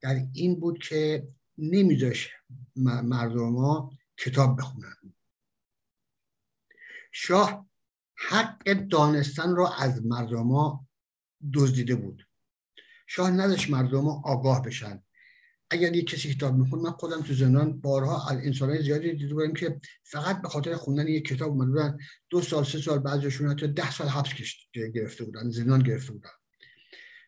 [0.00, 2.30] در این بود که نمیذاش
[2.76, 5.14] مردم ما کتاب بخونن.
[7.12, 7.66] شاه
[8.14, 10.86] حق دانستن را از مردم ما
[11.54, 12.28] دزدیده بود.
[13.06, 15.02] شاه نداشت مردم آگاه بشن
[15.70, 19.80] اگر یک کسی کتاب میخون من خودم تو زندان بارها انسان زیادی دیده بودم که
[20.04, 21.98] فقط به خاطر خوندن یک کتاب اومده بودن.
[22.30, 24.28] دو سال سه سال بعضیشون حتی ده سال حبس
[24.94, 26.30] گرفته بودن زندان گرفته بودن.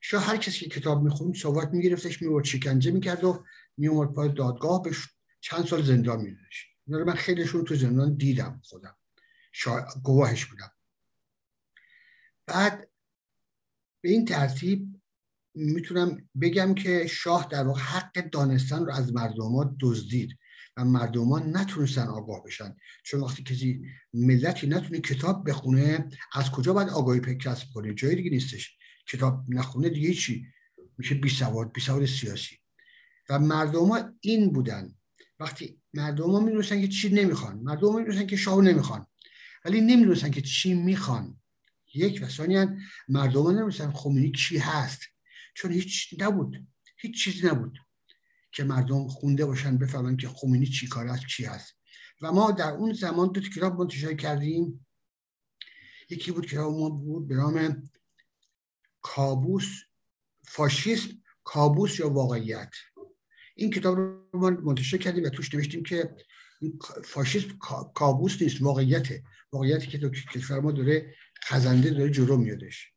[0.01, 3.45] شاه هر کسی که کتاب می‌خوند سوات میگرفتش میورد شکنجه می‌کرد و
[3.77, 4.91] میومد پای دادگاه به
[5.41, 8.97] چند سال زندان میدادش من خیلیشون تو زندان دیدم خودم.
[10.03, 10.73] گواهش بودم
[12.47, 12.91] بعد
[14.01, 15.00] به این ترتیب
[15.55, 20.39] می‌تونم بگم که شاه در واقع حق دانستن رو از مردمان دزدید
[20.77, 22.77] و مردمان نتونستن آگاه بشن.
[23.05, 23.83] چون وقتی کسی
[24.15, 28.79] ملتی نتونه کتاب بخونه از کجا باید آگاهی کسب کنه؟ جایی دیگه نیستش.
[29.09, 30.47] کتاب نخونه دیگه چی.
[30.99, 32.57] میشه بی سواد بی سواد سیاسی.
[33.29, 34.95] و مردم این بودن.
[35.41, 39.07] وقتی مردم ها می که چی نمی‌خوان مردم می که شاه نمی‌خوان.
[39.65, 41.41] ولی نمی‌دونستن که چی می‌خوان.
[41.95, 42.77] یک و ثانیا
[43.09, 45.01] مردم نمی‌دونستن خمینی کی هست.
[45.55, 46.67] چون هیچ نبود.
[46.97, 47.79] هیچ چیزی نبود
[48.53, 51.75] که مردم خونده باشن بفهمن که خمینی چی کار است چی هست.
[52.23, 54.87] و ما در اون زمان دو کتاب منتشر کردیم.
[56.11, 57.83] یکی بود کتاب ما بود به نام
[59.03, 59.69] کابوس
[60.45, 61.09] فاشیسم
[61.45, 62.71] کابوس یا واقعیت.
[63.55, 66.17] این کتاب رو ما منتشر کردیم و توش نوشتیم که
[67.05, 67.59] فاشیسم
[67.95, 69.23] کابوس نیست واقعیته.
[69.53, 72.93] واقعیتی که تو کشور ما داره خزنده داره جلو میادش.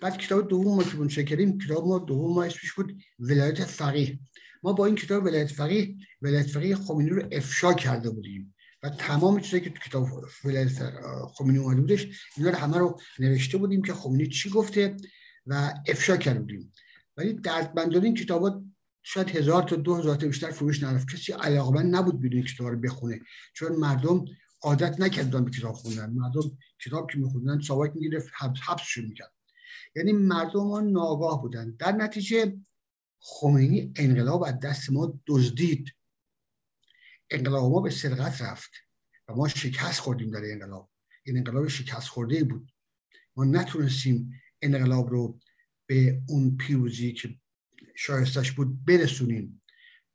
[0.00, 4.18] بعد کتاب دوم ما که منتشر کردیم کتاب ما دوم ما اسمش بود ولایت فقیه.
[4.62, 8.54] ما با این کتاب ولایت فقیه ولایت فقیه خمینی رو افشا کرده بودیم.
[8.82, 10.08] و تمام چیزایی که تو کتاب
[10.44, 10.68] ولایت
[11.34, 14.96] خمینی اومده بودش اینا رو همه رو نوشته بودیم که خمینی چی گفته
[15.46, 16.72] و افشا کرده بودیم.
[17.16, 18.62] ولی دردمندان این کتابات
[19.02, 21.08] شاید هزار تا دو هزار تا بیشتر فروش نرفت.
[21.12, 23.20] کسی علاقمند نبود بدون کتاب رو بخونه.
[23.54, 24.24] چون مردم
[24.62, 26.10] عادت نکردن به کتاب خوندن.
[26.10, 28.28] مردم کتاب که میخوندن ساواک می‌گرفت
[28.68, 29.32] حبسشون می‌کرد.
[29.98, 31.70] یعنی مردم ها ناگاه بودن.
[31.70, 32.56] در نتیجه
[33.20, 35.94] خمینی انقلاب از دست ما دزدید.
[37.30, 38.70] انقلاب ما به سرقت رفت
[39.28, 40.90] و ما شکست خوردیم در انقلاب.
[41.24, 42.72] این انقلاب شکست خورده بود.
[43.36, 44.32] ما نتونستیم
[44.62, 45.40] انقلاب رو
[45.86, 47.34] به اون پیروزی که
[47.96, 49.62] شایستش بود برسونیم.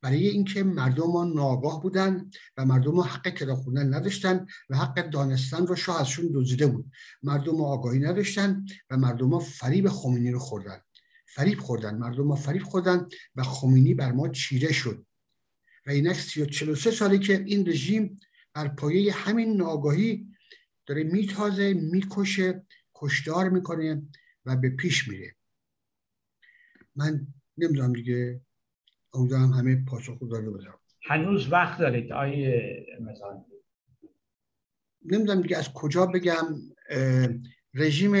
[0.04, 5.10] برای اینکه مردم ما ناگاه بودن و مردم ما حق کتاب خوندن نداشتن و حق
[5.10, 6.90] دانستن رو شاه ازشون دزدیده بود.
[7.22, 10.80] مردم آگاهی نداشتن و مردم ما فریب خمینی رو خوردن.
[11.26, 11.98] فریب خوردن.
[11.98, 15.06] مردم ما فریب خوردن و خمینی بر ما چیره شد.
[15.86, 16.16] و اینک
[16.50, 18.20] 43 سالی که این رژیم
[18.54, 20.28] بر پایه همین ناگاهی
[20.86, 24.02] داره میتازه می‌کشه کشدار می‌کنه
[24.44, 25.34] و به پیش میره.
[26.96, 27.26] من
[27.58, 28.40] نمی‌دونم دیگه
[29.14, 30.74] امیدوارم همه پاسخ داده باشم.
[31.02, 33.44] هنوز وقت دارید آیه مثلا
[35.04, 36.46] نمی‌دونم دیگه از کجا بگم.
[37.74, 38.12] رژیم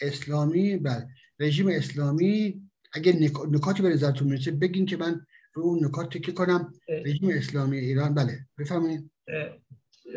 [0.00, 1.08] اسلامی بله.
[1.40, 3.12] رژیم اسلامی اگه
[3.50, 6.72] نکاتی به نظرتون می‌رسه بگین که من رو اون نکات تکیه کنم.
[6.88, 8.38] رژیم اسلامی ایران بله.
[8.58, 9.10] بفرمایید.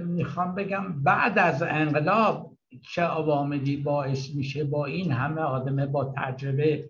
[0.06, 2.58] می‌خوام بگم بعد از انقلاب
[2.94, 6.90] چه عواملی باعث میشه با این همه آدم با تجربه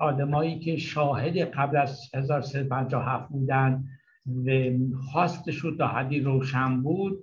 [0.00, 3.84] آدمایی که شاهد قبل از 1357 بودن
[4.46, 4.50] و
[5.12, 7.18] خواستشون تا حدی روشن بود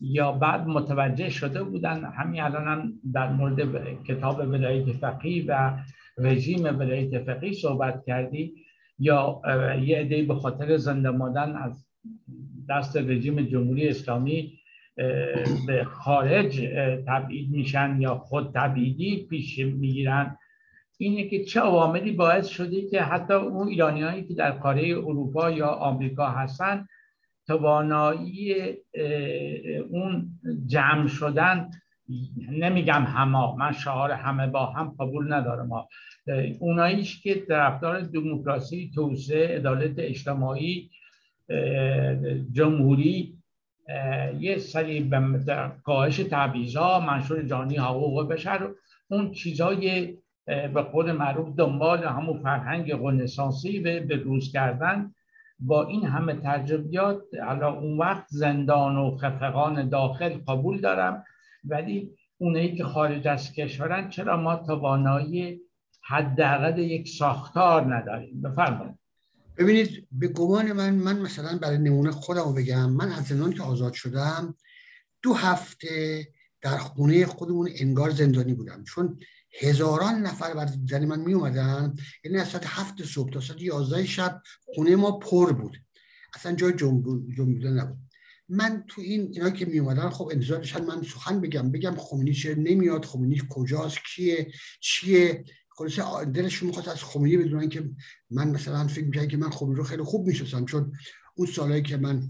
[0.00, 5.78] یا بعد متوجه شده بودن همین الان هم در مورد کتاب ولایت فقی و
[6.18, 8.54] رژیم ولایت فقی صحبت کردی
[8.98, 9.42] یا
[9.82, 11.86] یه عده به خاطر زنده مادن از
[12.68, 14.52] دست رژیم جمهوری اسلامی
[15.66, 16.60] به خارج
[17.06, 20.36] تبعید میشن یا خود تبعیدی پیش می‌گیرن.
[20.98, 25.50] اینه که چه عواملی باعث شده که حتی اون ایرانی هایی که در قاره اروپا
[25.50, 26.86] یا آمریکا هستن
[27.46, 28.54] توانایی
[29.90, 31.70] اون جمع شدن
[32.50, 35.68] نمیگم همه من شعار همه با هم قبول ندارم.
[36.60, 40.90] اوناییش که طرفدار دموکراسی توسعه عدالت اجتماعی
[42.52, 43.38] جمهوری
[44.40, 45.20] یه سری به
[45.84, 48.70] کاهش تبعیضا منشور جانی حقوق بشر
[49.08, 50.14] اون چیزای
[50.46, 55.14] به قول معروف دنبال همون فرهنگ رنسانسی و به روز کردن.
[55.58, 61.24] با این همه تجربیات حالا اون وقت زندان و خفقان داخل قبول دارم.
[61.64, 65.60] ولی اونایی که خارج از کشورن چرا ما توانایی
[66.04, 68.98] حداقل یک ساختار نداریم؟ بفرمایید.
[69.58, 72.90] ببینید به گمان من من مثلا برای نمونه خودم بگم.
[72.90, 74.54] من از زندان که آزاد شدم
[75.22, 76.26] دو هفته
[76.62, 78.84] در خونه خودمون انگار زندانی بودم.
[78.84, 79.18] چون
[79.60, 84.06] هزاران نفر بر زن من می اومدن یعنی از ساعت هفت صبح تا ساعت یازده
[84.06, 84.42] شب
[84.74, 85.76] خونه ما پر بود.
[86.34, 87.98] اصلا جای جنبوده نبود.
[88.48, 92.34] من تو این اینا که می اومدن خب انتظار داشتن من سخن بگم بگم خمینی
[92.34, 95.44] چه نمیاد خمینی کجاست کیه چیه؟
[95.76, 97.90] خلاصه دلشون می‌خواست از خمینی بدونن که
[98.30, 100.92] من مثلا فکر می‌کنم که من خمینی رو خیلی خوب میشستم چون
[101.34, 102.28] اون سالهایی که من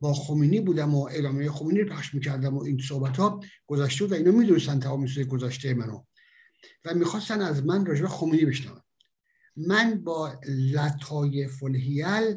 [0.00, 4.12] با خمینی بودم و اعلامیه خمینی رو پخش می‌کردم و این صحبت ها گذشته بود
[4.12, 6.02] و اینو می‌دونستن تمام گذشته منو.
[6.84, 8.80] و می‌خواستن از من راجع خمینی بشنون.
[9.56, 10.40] من با
[10.72, 12.36] لطایف الهیل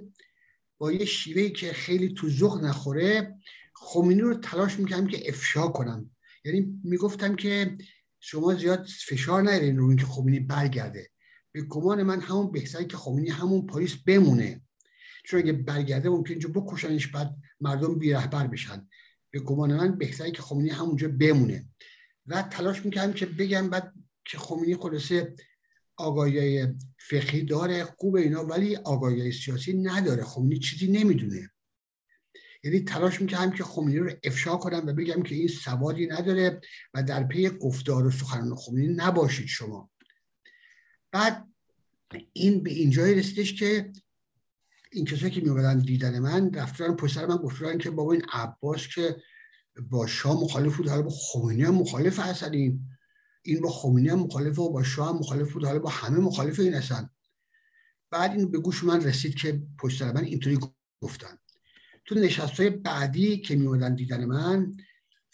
[0.78, 3.36] با یه شیوهی که خیلی تو ذوق نخوره
[3.76, 6.12] خمینی رو تلاش می‌کردم که افشا کنم.
[6.46, 7.78] یعنی می‌گفتم که
[8.20, 11.10] شما زیاد فشار نیارین رو اینکه خمینی برگرده.
[11.52, 14.62] به گمان من همون بهتره که خمینی همون پاریس بمونه.
[15.26, 18.88] چون اگه برگرده ممکن اینجا بکشنش بعد مردم بی رهبر بشن.
[19.32, 21.66] به گمان من بهتره که خمینی همونجا بمونه.
[22.28, 23.94] و تلاش می‌کردم که بگم بعد
[24.26, 25.36] که خمینی خلاصه
[25.98, 26.68] آگاهی
[26.98, 30.24] فقهی داره خوب اینا ولی آگاهی سیاسی نداره.
[30.24, 31.52] خمینی چیزی نمی‌دونه.
[32.64, 36.62] یعنی تلاش می‌کردم که خمینی رو افشا کنم و بگم که این سوادی نداره
[36.94, 39.90] و در پی گفتار و سخنان خمینی نباشید شما.
[41.12, 41.48] بعد
[42.34, 43.92] این به اینجای رسیدش که
[44.92, 49.16] این کسایی که میومدن دیدن من رفتن پسر من گفتن که بابا این عباس که
[49.90, 52.88] با شاه مخالف بود حالا با خمینی هم مخالف هستن این
[53.44, 56.60] این با خمینی هم مخالف و با شاه هم مخالف بود حالا با همه مخالف
[56.60, 57.10] این هستن
[58.12, 60.60] بعد این به گوش من رسید که پشت سر من اینطوری
[61.02, 61.38] گفتن.
[62.06, 64.72] تو نشست های بعدی که میومدن دیدن من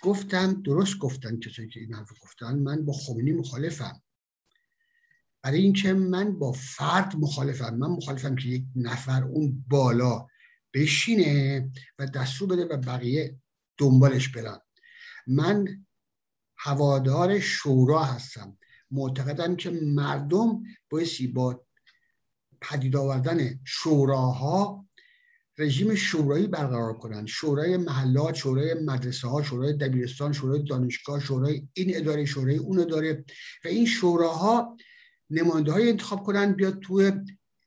[0.02, 4.02] گفتم درست گفتن کسایی که این حرف گفتن من با خمینی مخالفم.
[5.42, 10.28] برای اینکه من با فرد مخالفم من مخالفم که یک نفر اون بالا
[10.74, 13.40] بشینه و دستور بده و بقیه
[13.78, 14.60] دنبالش برن.
[15.28, 15.86] من
[16.60, 18.58] هوادار شورا هستم.
[18.92, 21.66] معتقدم که مردم بایستی با
[22.62, 24.86] پدید آوردن شوراها
[25.58, 31.96] رژیم شورایی برقرار کنند شورای محلات شورای مدرسه ها شورای دبیرستان شورای دانشگاه شورای این
[31.96, 33.26] اداره شورای اون اداره.
[33.66, 34.78] و این شوراها
[35.30, 37.12] نماینده های انتخاب کنند بیاد توی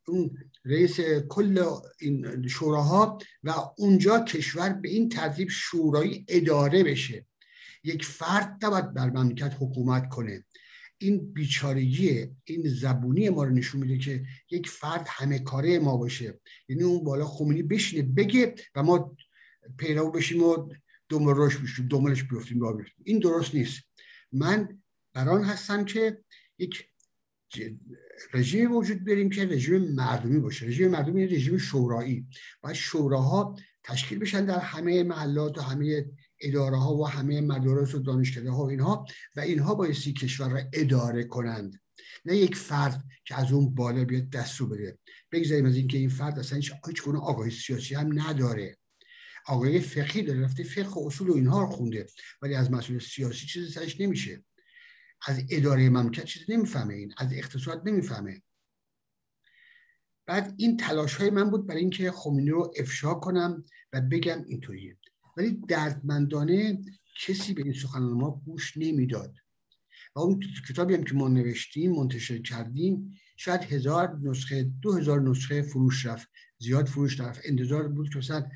[0.08, 0.30] اون
[0.64, 1.64] رئیس کل
[2.00, 7.26] این شوراها و اونجا کشور به این ترتیب شورایی اداره بشه.
[7.84, 10.44] یک فرد نباید بر مملکت حکومت کنه.
[10.98, 16.40] این بیچارگی این زبونی ما رو نشون میده که یک فرد همه کاره ما باشه.
[16.68, 19.16] یعنی اون بالا خمینی بشینه بگه و ما
[19.76, 20.68] پیرو بشیم و
[21.08, 23.82] دنبال روش بشیم دنبالش بیفتیم را این درست نیست.
[24.32, 24.82] من
[25.14, 26.24] بران هستم که
[26.58, 26.84] یک
[28.34, 30.66] رژیم وجود بریم که رژیم مردمی باشه.
[30.66, 32.26] رژیم مردمی رژیم شورایی.
[32.62, 36.04] و شوراها تشکیل بشن در همه محلات و همه
[36.42, 40.60] اداره ها و همه مدارس و دانشکده ها و اینها و اینها بایستی کشور را
[40.72, 41.80] اداره کنند.
[42.24, 44.98] نه یک فرد که از اون بالا بیاد دستو بده.
[45.32, 48.76] بگذاریم از اینکه این فرد اصلا هیچ گونه آگاهی سیاسی هم نداره.
[49.46, 52.06] آگاهی فقهی داره رفته فقه و اصول و اینها رو خونده.
[52.42, 54.44] ولی از مسئول سیاسی چیزی سرش نمیشه.
[55.26, 57.14] از اداره مملکت چیزی نمی‌فهمه این.
[57.18, 58.42] از اقتصاد نمی‌فهمه.
[60.26, 64.96] بعد این تلاش های من بود برای اینکه خمینی رو افشا کنم و بگم اینطوریه.
[65.36, 66.82] ولی دردمندانه
[67.26, 69.34] کسی به این سخنان ما گوش نمی‌داد.
[70.16, 75.62] و اون کتابی هم که ما نوشتیم منتشر کردیم شاید هزار نسخه دو هزار نسخه
[75.62, 76.28] فروش رفت.
[76.58, 78.48] زیاد فروش رفت انتظار بود که مثلا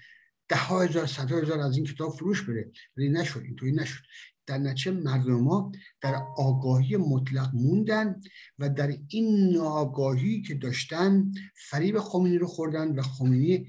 [0.48, 2.72] ده ها هزار صد هزار از این کتاب فروش بره.
[2.96, 4.04] ولی نشد اینطوری نشد.
[4.46, 8.20] در نتیجه مردم ما در آگاهی مطلق موندن
[8.58, 13.68] و در این ناآگاهی که داشتن فریب خمینی رو خوردن و خمینی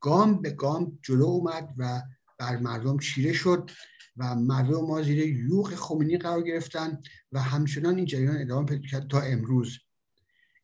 [0.00, 2.02] گام به گام جلو اومد و
[2.38, 3.70] بر مردم چیره شد
[4.16, 9.08] و مردم ما زیر یوغ خمینی قرار گرفتن و همچنان این جریان ادامه پیدا کرد
[9.08, 9.78] تا امروز.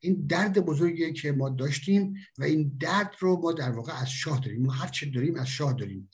[0.00, 4.40] این درد بزرگی که ما داشتیم و این درد رو ما در واقع از شاه
[4.40, 4.66] داریم.
[4.66, 6.10] ما هر چه داریم از شاه داریم.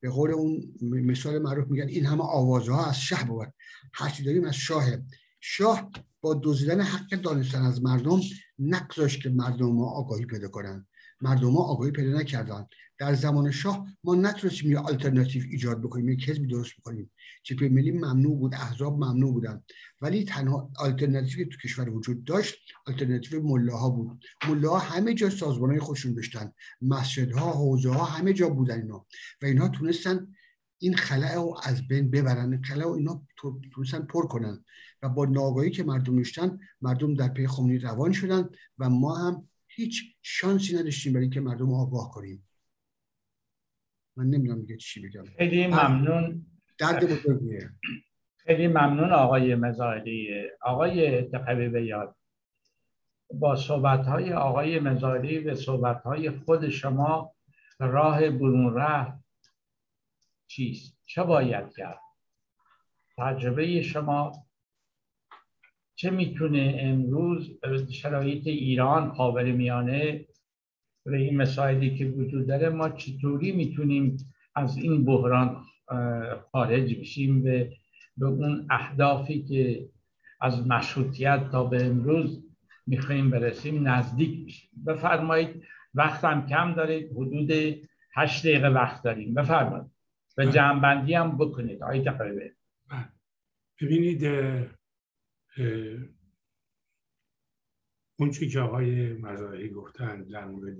[0.00, 3.54] به قول اون مثال معروف میگن این همه آوازها از شه بود.
[3.92, 5.02] هر چی داریم از شاهه.
[5.40, 5.90] شاه
[6.20, 8.20] با دزدیدن حق دانستن از مردم
[8.58, 10.86] نگذاشت که مردم ما آگاهی پیدا کنن.
[11.20, 12.66] مردم ها آگاهی پیدا نکردن.
[12.98, 17.10] در زمان شاه ما نتونستیم یه آلترناتیو ایجاد بکنیم یک حزبی درست بکنیم.
[17.42, 19.62] جبهه ملی ممنوع بود احزاب ممنوع بودن.
[20.00, 22.54] ولی تنها آلترناتیوی تو کشور وجود داشت
[22.86, 24.24] آلترناتیو ملاها بود.
[24.48, 26.52] ملاها همه جا سازمان های خودشون داشتن.
[26.82, 29.06] مسجدها حوزه ها همه جا بودن اینا.
[29.42, 30.34] و اینها تونستن
[30.78, 32.62] این خلع رو از بین ببرن.
[32.62, 33.22] خلع رو اینا
[33.74, 34.64] تونستن پر کنن.
[35.02, 39.48] و با ناگاهی که مردم داشتن مردم در پی خمینی روان شدن و ما هم
[39.68, 42.47] هیچ شانسی نداشتیم برای اینکه مردم آگاه کنیم.
[44.18, 46.46] من نمی‌دونم دیگه چی بگم خیلی ممنون.
[46.78, 47.70] درد بزرگیه.
[48.36, 50.28] خیلی ممنون آقای مزاری
[50.62, 52.16] آقای تقوی بیاد
[53.34, 57.34] با صحبت های آقای مزاری و صحبت های خود شما
[57.78, 59.24] راه برون رفت
[60.46, 62.00] چیست؟ چه باید کرد؟
[63.16, 64.32] تجربه شما
[65.94, 67.58] چه می‌تونه امروز
[67.90, 70.27] شرایط ایران خاور میانه
[71.06, 74.16] و این مسائلی که وجود داره ما چطوری می‌تونیم
[74.54, 75.64] از این بحران
[76.52, 77.72] خارج بشیم به
[78.16, 79.88] به اون اهدافی که
[80.40, 82.44] از مشروطیت تا به امروز
[82.86, 84.70] می‌خوایم برسیم نزدیک بشیم.
[84.86, 85.62] بفرمایید
[85.94, 87.50] وقتم کم دارید حدود
[88.14, 89.34] هشت دقیقه وقت داریم.
[89.34, 89.86] بفرمایید.
[90.38, 90.52] و بله.
[90.52, 91.82] جمعبندی هم بکنید.
[91.82, 92.52] آقای تقریبه
[92.90, 93.08] بله.
[93.82, 94.22] ببینید
[98.20, 100.78] اون که آقای مزاری گفتن در مورد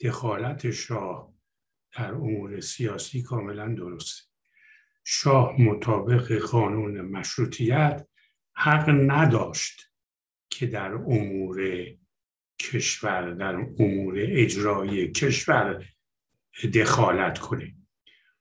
[0.00, 1.34] دخالت شاه
[1.96, 4.22] در امور سیاسی کاملا درسته.
[5.04, 8.08] شاه مطابق قانون مشروطیت
[8.52, 9.92] حق نداشت
[10.50, 11.84] که در امور
[12.58, 15.84] کشور در امور اجرایی کشور
[16.74, 17.74] دخالت کنه.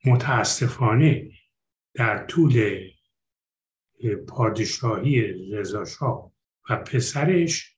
[0.05, 1.31] متاسفانه
[1.93, 2.79] در طول
[4.27, 6.31] پادشاهی رضاشاه
[6.69, 7.70] و پسرش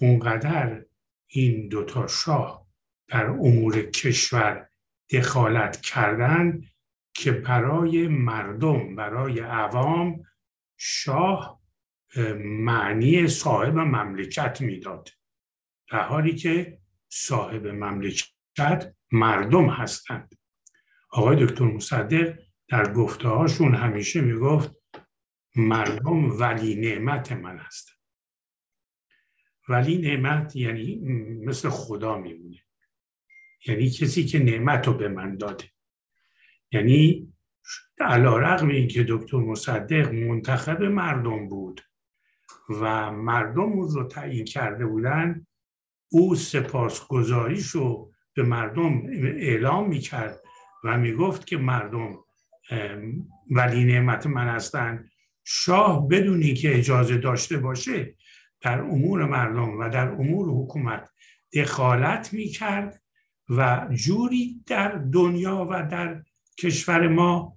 [0.00, 0.84] اونقدر
[1.26, 2.66] این دوتا شاه
[3.08, 4.68] در امور کشور
[5.10, 6.62] دخالت کردن
[7.14, 10.22] که برای مردم برای عوام
[10.76, 11.60] شاه
[12.44, 15.08] معنی صاحب مملکت می‌داد.
[15.90, 16.78] در حالی که
[17.08, 20.34] صاحب مملکت مردم هستند.
[21.10, 22.38] آقای دکتر مصدق
[22.68, 24.76] در گفته هاشون همیشه می‌گفت
[25.56, 27.99] مردم ولی نعمت من هستند
[29.70, 30.96] ولی نعمت یعنی
[31.44, 32.58] مثل خدا میمونه.
[33.66, 35.64] یعنی کسی که نعمت رو به من داده.
[36.72, 37.32] یعنی
[38.00, 41.80] علا رقم این که دکتر مصدق منتخب مردم بود
[42.70, 45.46] و مردم او رو تعیین کرده بودن
[46.08, 50.40] او سپاسگزاریش رو به مردم اعلام می‌کرد
[50.84, 52.18] و می‌گفت که مردم
[53.50, 55.10] ولی نعمت من هستند
[55.44, 58.14] شاه بدونی که اجازه داشته باشه
[58.60, 61.10] در امور مردم و در امور حکومت
[61.54, 63.02] دخالت می‌کرد
[63.48, 66.22] و جوری در دنیا و در
[66.58, 67.56] کشور ما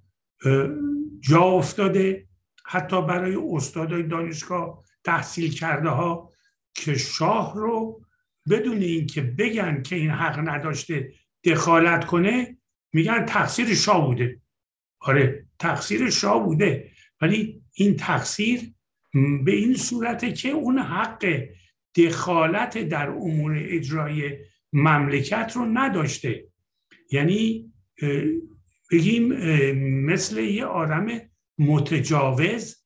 [1.20, 2.26] جا افتاده.
[2.66, 6.30] حتی برای استادای دانشگاه تحصیل کرده ها
[6.74, 8.02] که شاه رو
[8.50, 11.12] بدون اینکه بگن که این حق نداشته
[11.44, 12.58] دخالت کنه
[12.92, 14.40] میگن تقصیر شاه بوده.
[15.00, 16.90] آره تقصیر شاه بوده.
[17.20, 18.74] ولی این تقصیر
[19.14, 21.42] به این صورته که اون حق
[21.96, 24.38] دخالت در امور اجرای
[24.72, 26.46] مملکت رو نداشته.
[27.10, 27.72] یعنی
[28.92, 29.32] بگیم
[30.04, 31.06] مثل یه آدم
[31.58, 32.84] متجاوز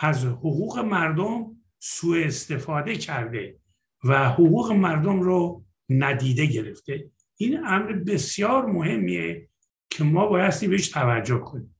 [0.00, 3.56] از حقوق مردم سوء استفاده کرده
[4.04, 7.10] و حقوق مردم رو ندیده گرفته.
[7.36, 9.48] این امر بسیار مهمیه
[9.90, 11.76] که ما بایستی بهش توجه کنیم.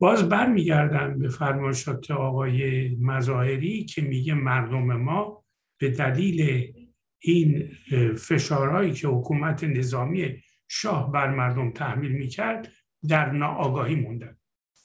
[0.00, 5.44] باز برمیگردم به فرمایشات آقای مظاهری که میگه مردم ما
[5.80, 6.72] به دلیل
[7.18, 7.68] این
[8.16, 12.72] فشارهایی که حکومت نظامی شاه بر مردم تحمیل می‌کرد
[13.08, 14.36] در ناآگاهی موندن.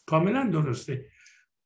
[0.06, 1.06] کاملا درسته.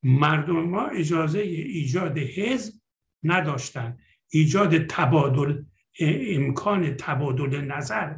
[0.02, 2.74] مردم ما اجازه ایجاد حزب
[3.22, 3.98] نداشتن.
[4.28, 5.62] ایجاد تبادل
[6.00, 8.16] امکان تبادل نظر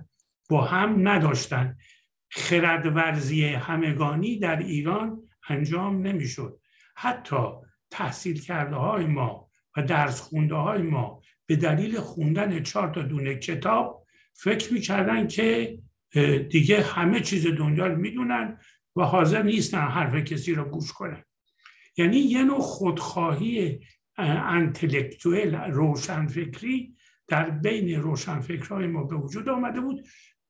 [0.51, 1.77] با هم نداشتن.
[2.35, 6.61] خردورزی همگانی در ایران انجام نمی‌شد.
[6.97, 7.37] حتی
[7.91, 13.35] تحصیل کرده های ما و درس خونده های ما به دلیل خوندن چهار تا دونه
[13.35, 15.79] کتاب فکر می‌کردن که
[16.51, 18.59] دیگه همه چیز دنیا رو می‌دونن
[18.97, 21.25] و حاضر نیستن حرف کسی رو گوش کنن.
[21.97, 23.81] یعنی یه نوع خودخواهی
[24.19, 26.97] انتلکتویل روشنفکری
[27.29, 30.07] در بین روشنفکرهای ما به وجود آمده بود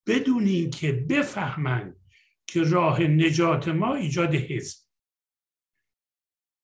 [0.06, 1.96] بدون اینکه بفهمند
[2.46, 4.82] که راه نجات ما ایجاد حزب.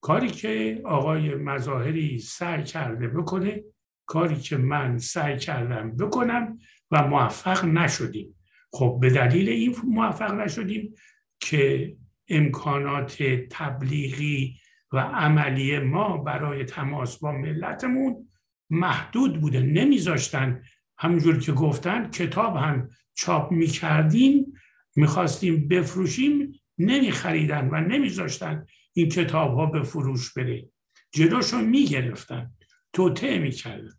[0.01, 3.63] کاری که آقای مظاهری سعی کرده بکنه
[4.05, 6.59] کاری که من سعی کردم بکنم
[6.91, 8.35] و موفق نشدیم.
[8.71, 10.95] خب به دلیل این موفق نشدیم
[11.39, 11.95] که
[12.27, 14.59] امکانات تبلیغی
[14.93, 18.29] و عملی ما برای تماس با ملتمون
[18.69, 20.63] محدود بوده نمیذاشتن.
[20.97, 22.89] همونجور که گفتن کتاب هم
[23.19, 24.53] چاپ می‌کردیم
[24.95, 30.69] می‌خواستیم بفروشیم نمیخریدن و نمیذاشتن این کتاب ها به فروش بره.
[31.11, 32.51] جلوشو می‌گرفتن
[32.93, 33.93] توطعه می‌کردن.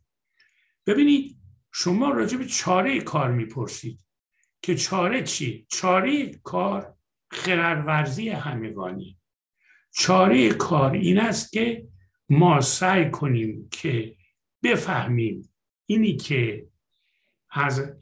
[0.87, 1.37] ببینید
[1.73, 4.01] شما راجع به چاره کار می‌پرسید
[4.63, 6.95] که چاره چی؟ چاره کار
[7.31, 9.19] خردورزی همگانی.
[9.91, 11.89] چاره کار این است که
[12.29, 14.17] ما سعی کنیم که
[14.63, 15.53] بفهمیم
[15.87, 16.69] اینی که
[17.51, 17.97] از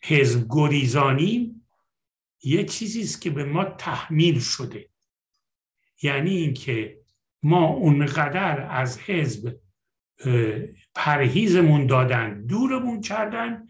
[0.00, 1.66] حزب گریزانیم
[2.42, 4.88] یه چیزی است که به ما تحمیل شده.
[6.02, 7.00] یعنی اینکه
[7.42, 9.60] ما اونقدر از حزب
[10.94, 13.66] پرهیزمون دادن دورمون کردن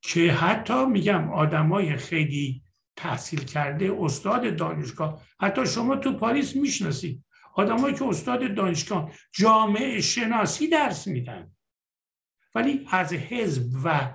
[0.00, 2.62] که حتی میگم آدمای خیلی
[2.96, 7.24] تحصیل کرده استاد دانشگاه حتی شما تو پاریس می‌شناسید
[7.54, 11.56] آدمایی که استاد دانشگاه جامعه شناسی درس میدن.
[12.54, 14.14] ولی از حزب و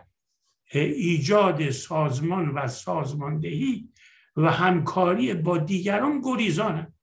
[0.72, 3.90] ایجاد سازمان و سازماندهی
[4.36, 6.94] و همکاری با دیگران گریزانن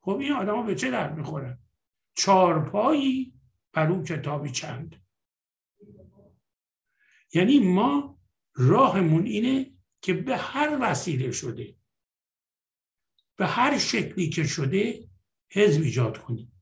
[0.00, 1.58] خب این آدما به چه درد می‌خورن
[2.14, 3.34] چارپایی
[3.72, 5.02] بر اون کتابی چند.
[7.32, 8.18] یعنی ما
[8.54, 11.76] راهمون اینه که به هر وسیله شده
[13.36, 15.08] به هر شکلی که شده
[15.50, 16.52] حزب ایجاد کنیم.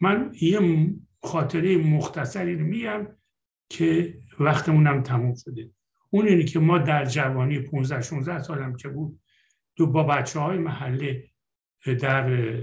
[0.00, 0.60] من یه
[1.22, 3.17] خاطره مختصری رو میگم.
[3.68, 5.70] که وقتمونم تموم شده.
[6.10, 9.20] اون اینه که ما در جوانی 15 16 سالم که بود
[9.76, 11.30] دو با بچه های محله
[12.00, 12.58] در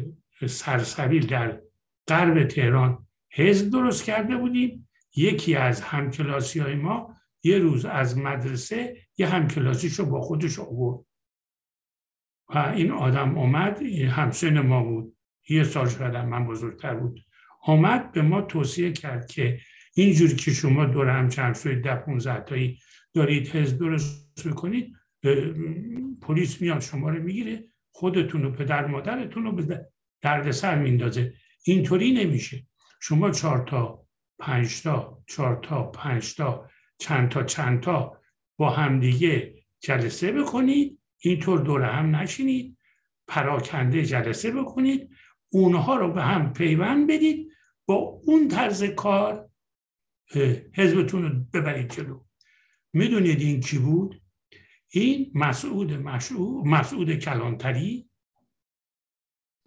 [0.48, 1.62] سرسبیل در
[2.08, 4.90] غرب تهران حزب درست کرده بودیم.
[5.16, 11.06] یکی از همکلاسی های ما یه روز از مدرسه یه همکلاسیش رو با خودش آورد.
[12.50, 15.16] و این آدم آمد همسن ما بود.
[15.50, 17.20] یه سال شاید من بزرگتر بود.
[17.62, 19.60] آمد به ما توصیه کرد که
[19.98, 22.80] اینجوری که شما دور هم چند شوید ده پونزه تایی
[23.14, 24.96] دارید حزب درست می‌کنید
[26.22, 29.88] پلیس میاد شما رو می‌گیره خودتون و پدر مادرتون رو به
[30.22, 31.34] دردسر میندازه.
[31.64, 32.68] اینطوری نمیشه.
[33.02, 34.06] شما چهار تا
[34.40, 36.70] پنج تا چهار تا پنج تا
[37.00, 38.18] چند تا چند تا
[38.58, 41.00] با همدیگه جلسه بکنید.
[41.20, 42.78] اینطور دور هم نشینید.
[43.28, 45.10] پراکنده جلسه بکنید.
[45.50, 47.52] اونها رو به هم پیوند بدید.
[47.86, 49.50] با اون طرز کار
[50.74, 52.24] حزبتون رو ببرید جلو.
[52.94, 54.22] می‌دونید این کی بود؟
[54.90, 55.94] این مسعود
[56.66, 58.10] مسعود کلانتری.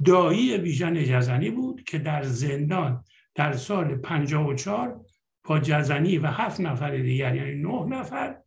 [0.05, 3.05] دایی بیژن جزنی بود که در زندان
[3.35, 5.05] در سال 54
[5.45, 8.43] با جزنی و هفت نفر دیگر یعنی نه نفر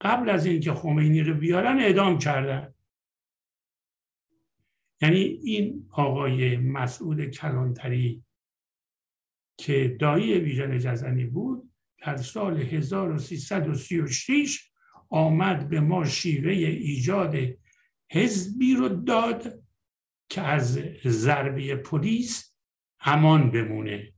[0.00, 2.74] قبل از اینکه خمینی رو بیارن اعدام کردن.
[5.00, 8.24] یعنی این آقای مسعود کلانتری
[9.56, 14.70] که دایی بیژن جزنی بود در سال 1336
[15.08, 17.36] آمد به ما شیوه ایجاد
[18.10, 19.62] حزبی رو داد
[20.28, 22.54] که از ضربه پلیس
[23.00, 24.14] امان بمونه.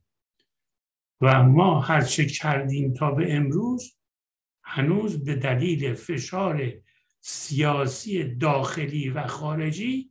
[1.20, 3.96] و ما هرچه کردیم تا به امروز
[4.62, 6.72] هنوز به دلیل فشار
[7.20, 10.10] سیاسی داخلی و خارجی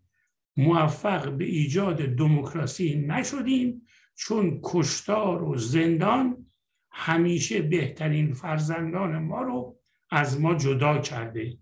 [0.58, 6.46] موفق به ایجاد دموکراسی نشدیم چون کشتار و زندان
[6.92, 11.58] همیشه بهترین فرزندان ما رو از ما جدا کرده.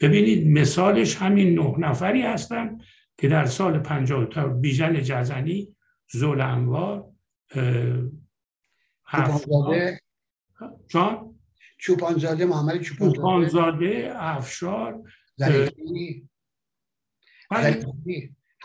[0.00, 2.78] ببینید مثالش همین نه نفری هستن
[3.18, 5.76] که در سال پنجاه تا بیژن جزنی
[6.10, 7.10] زول انوار
[9.12, 10.00] چوپانزاده.
[10.88, 11.38] جان؟
[11.78, 13.16] چوپانزاده محمد چوپانزاده.
[13.16, 15.02] چوپانزاده افشار
[15.40, 16.28] ظریفی
[17.50, 17.86] بله.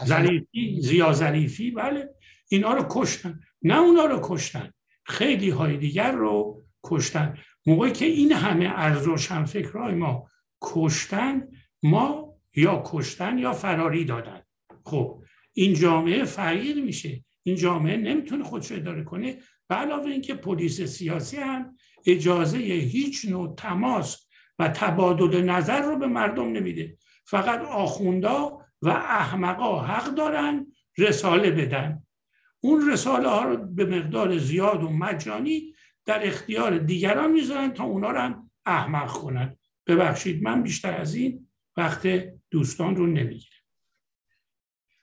[0.05, 2.09] ظریفی زیا ظریفی بله.
[2.49, 3.39] اینا رو کشتن.
[3.61, 4.71] نه اونا رو کشتن.
[5.05, 7.37] خیلی های دیگر رو کشتن.
[7.65, 10.29] موقعی که این همه از روشنفکرهای ما
[10.61, 11.47] کشتن
[11.83, 14.41] ما یا کشتن یا فراری دادن.
[14.85, 15.23] خب
[15.53, 17.23] این جامعه فقیر میشه.
[17.43, 19.37] این جامعه نمی‌تونه خودش اداره کنه.
[19.67, 21.75] به علاوه اینکه پلیس سیاسی هم
[22.05, 24.27] اجازه هیچ نوع تماس
[24.59, 26.97] و تبادل نظر رو به مردم نمیده.
[27.25, 32.03] فقط آخوندا و احمقا حق دارن رساله بدن.
[32.61, 35.73] اون رساله ها رو به مقدار زیاد و مجانی
[36.05, 39.57] در اختیار دیگران می‌ذارن تا اونا رو هم احمق کنن.
[39.87, 41.47] ببخشید من بیشتر از این
[41.77, 42.07] وقت
[42.51, 43.59] دوستان رو نمی‌گیرم.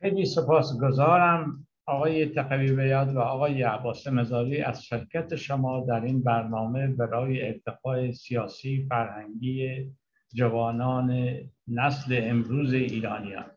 [0.00, 6.86] خیلی سپاسگزارم آقای تقوی بیاد و آقای عباس مزاری از شرکت شما در این برنامه
[6.86, 9.86] برای ارتقای سیاسی فرهنگی
[10.34, 11.36] جوانان
[11.68, 13.50] نسل امروز ایرانیان.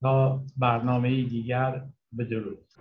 [0.00, 2.76] تا برنامه دیگر bedürfnis.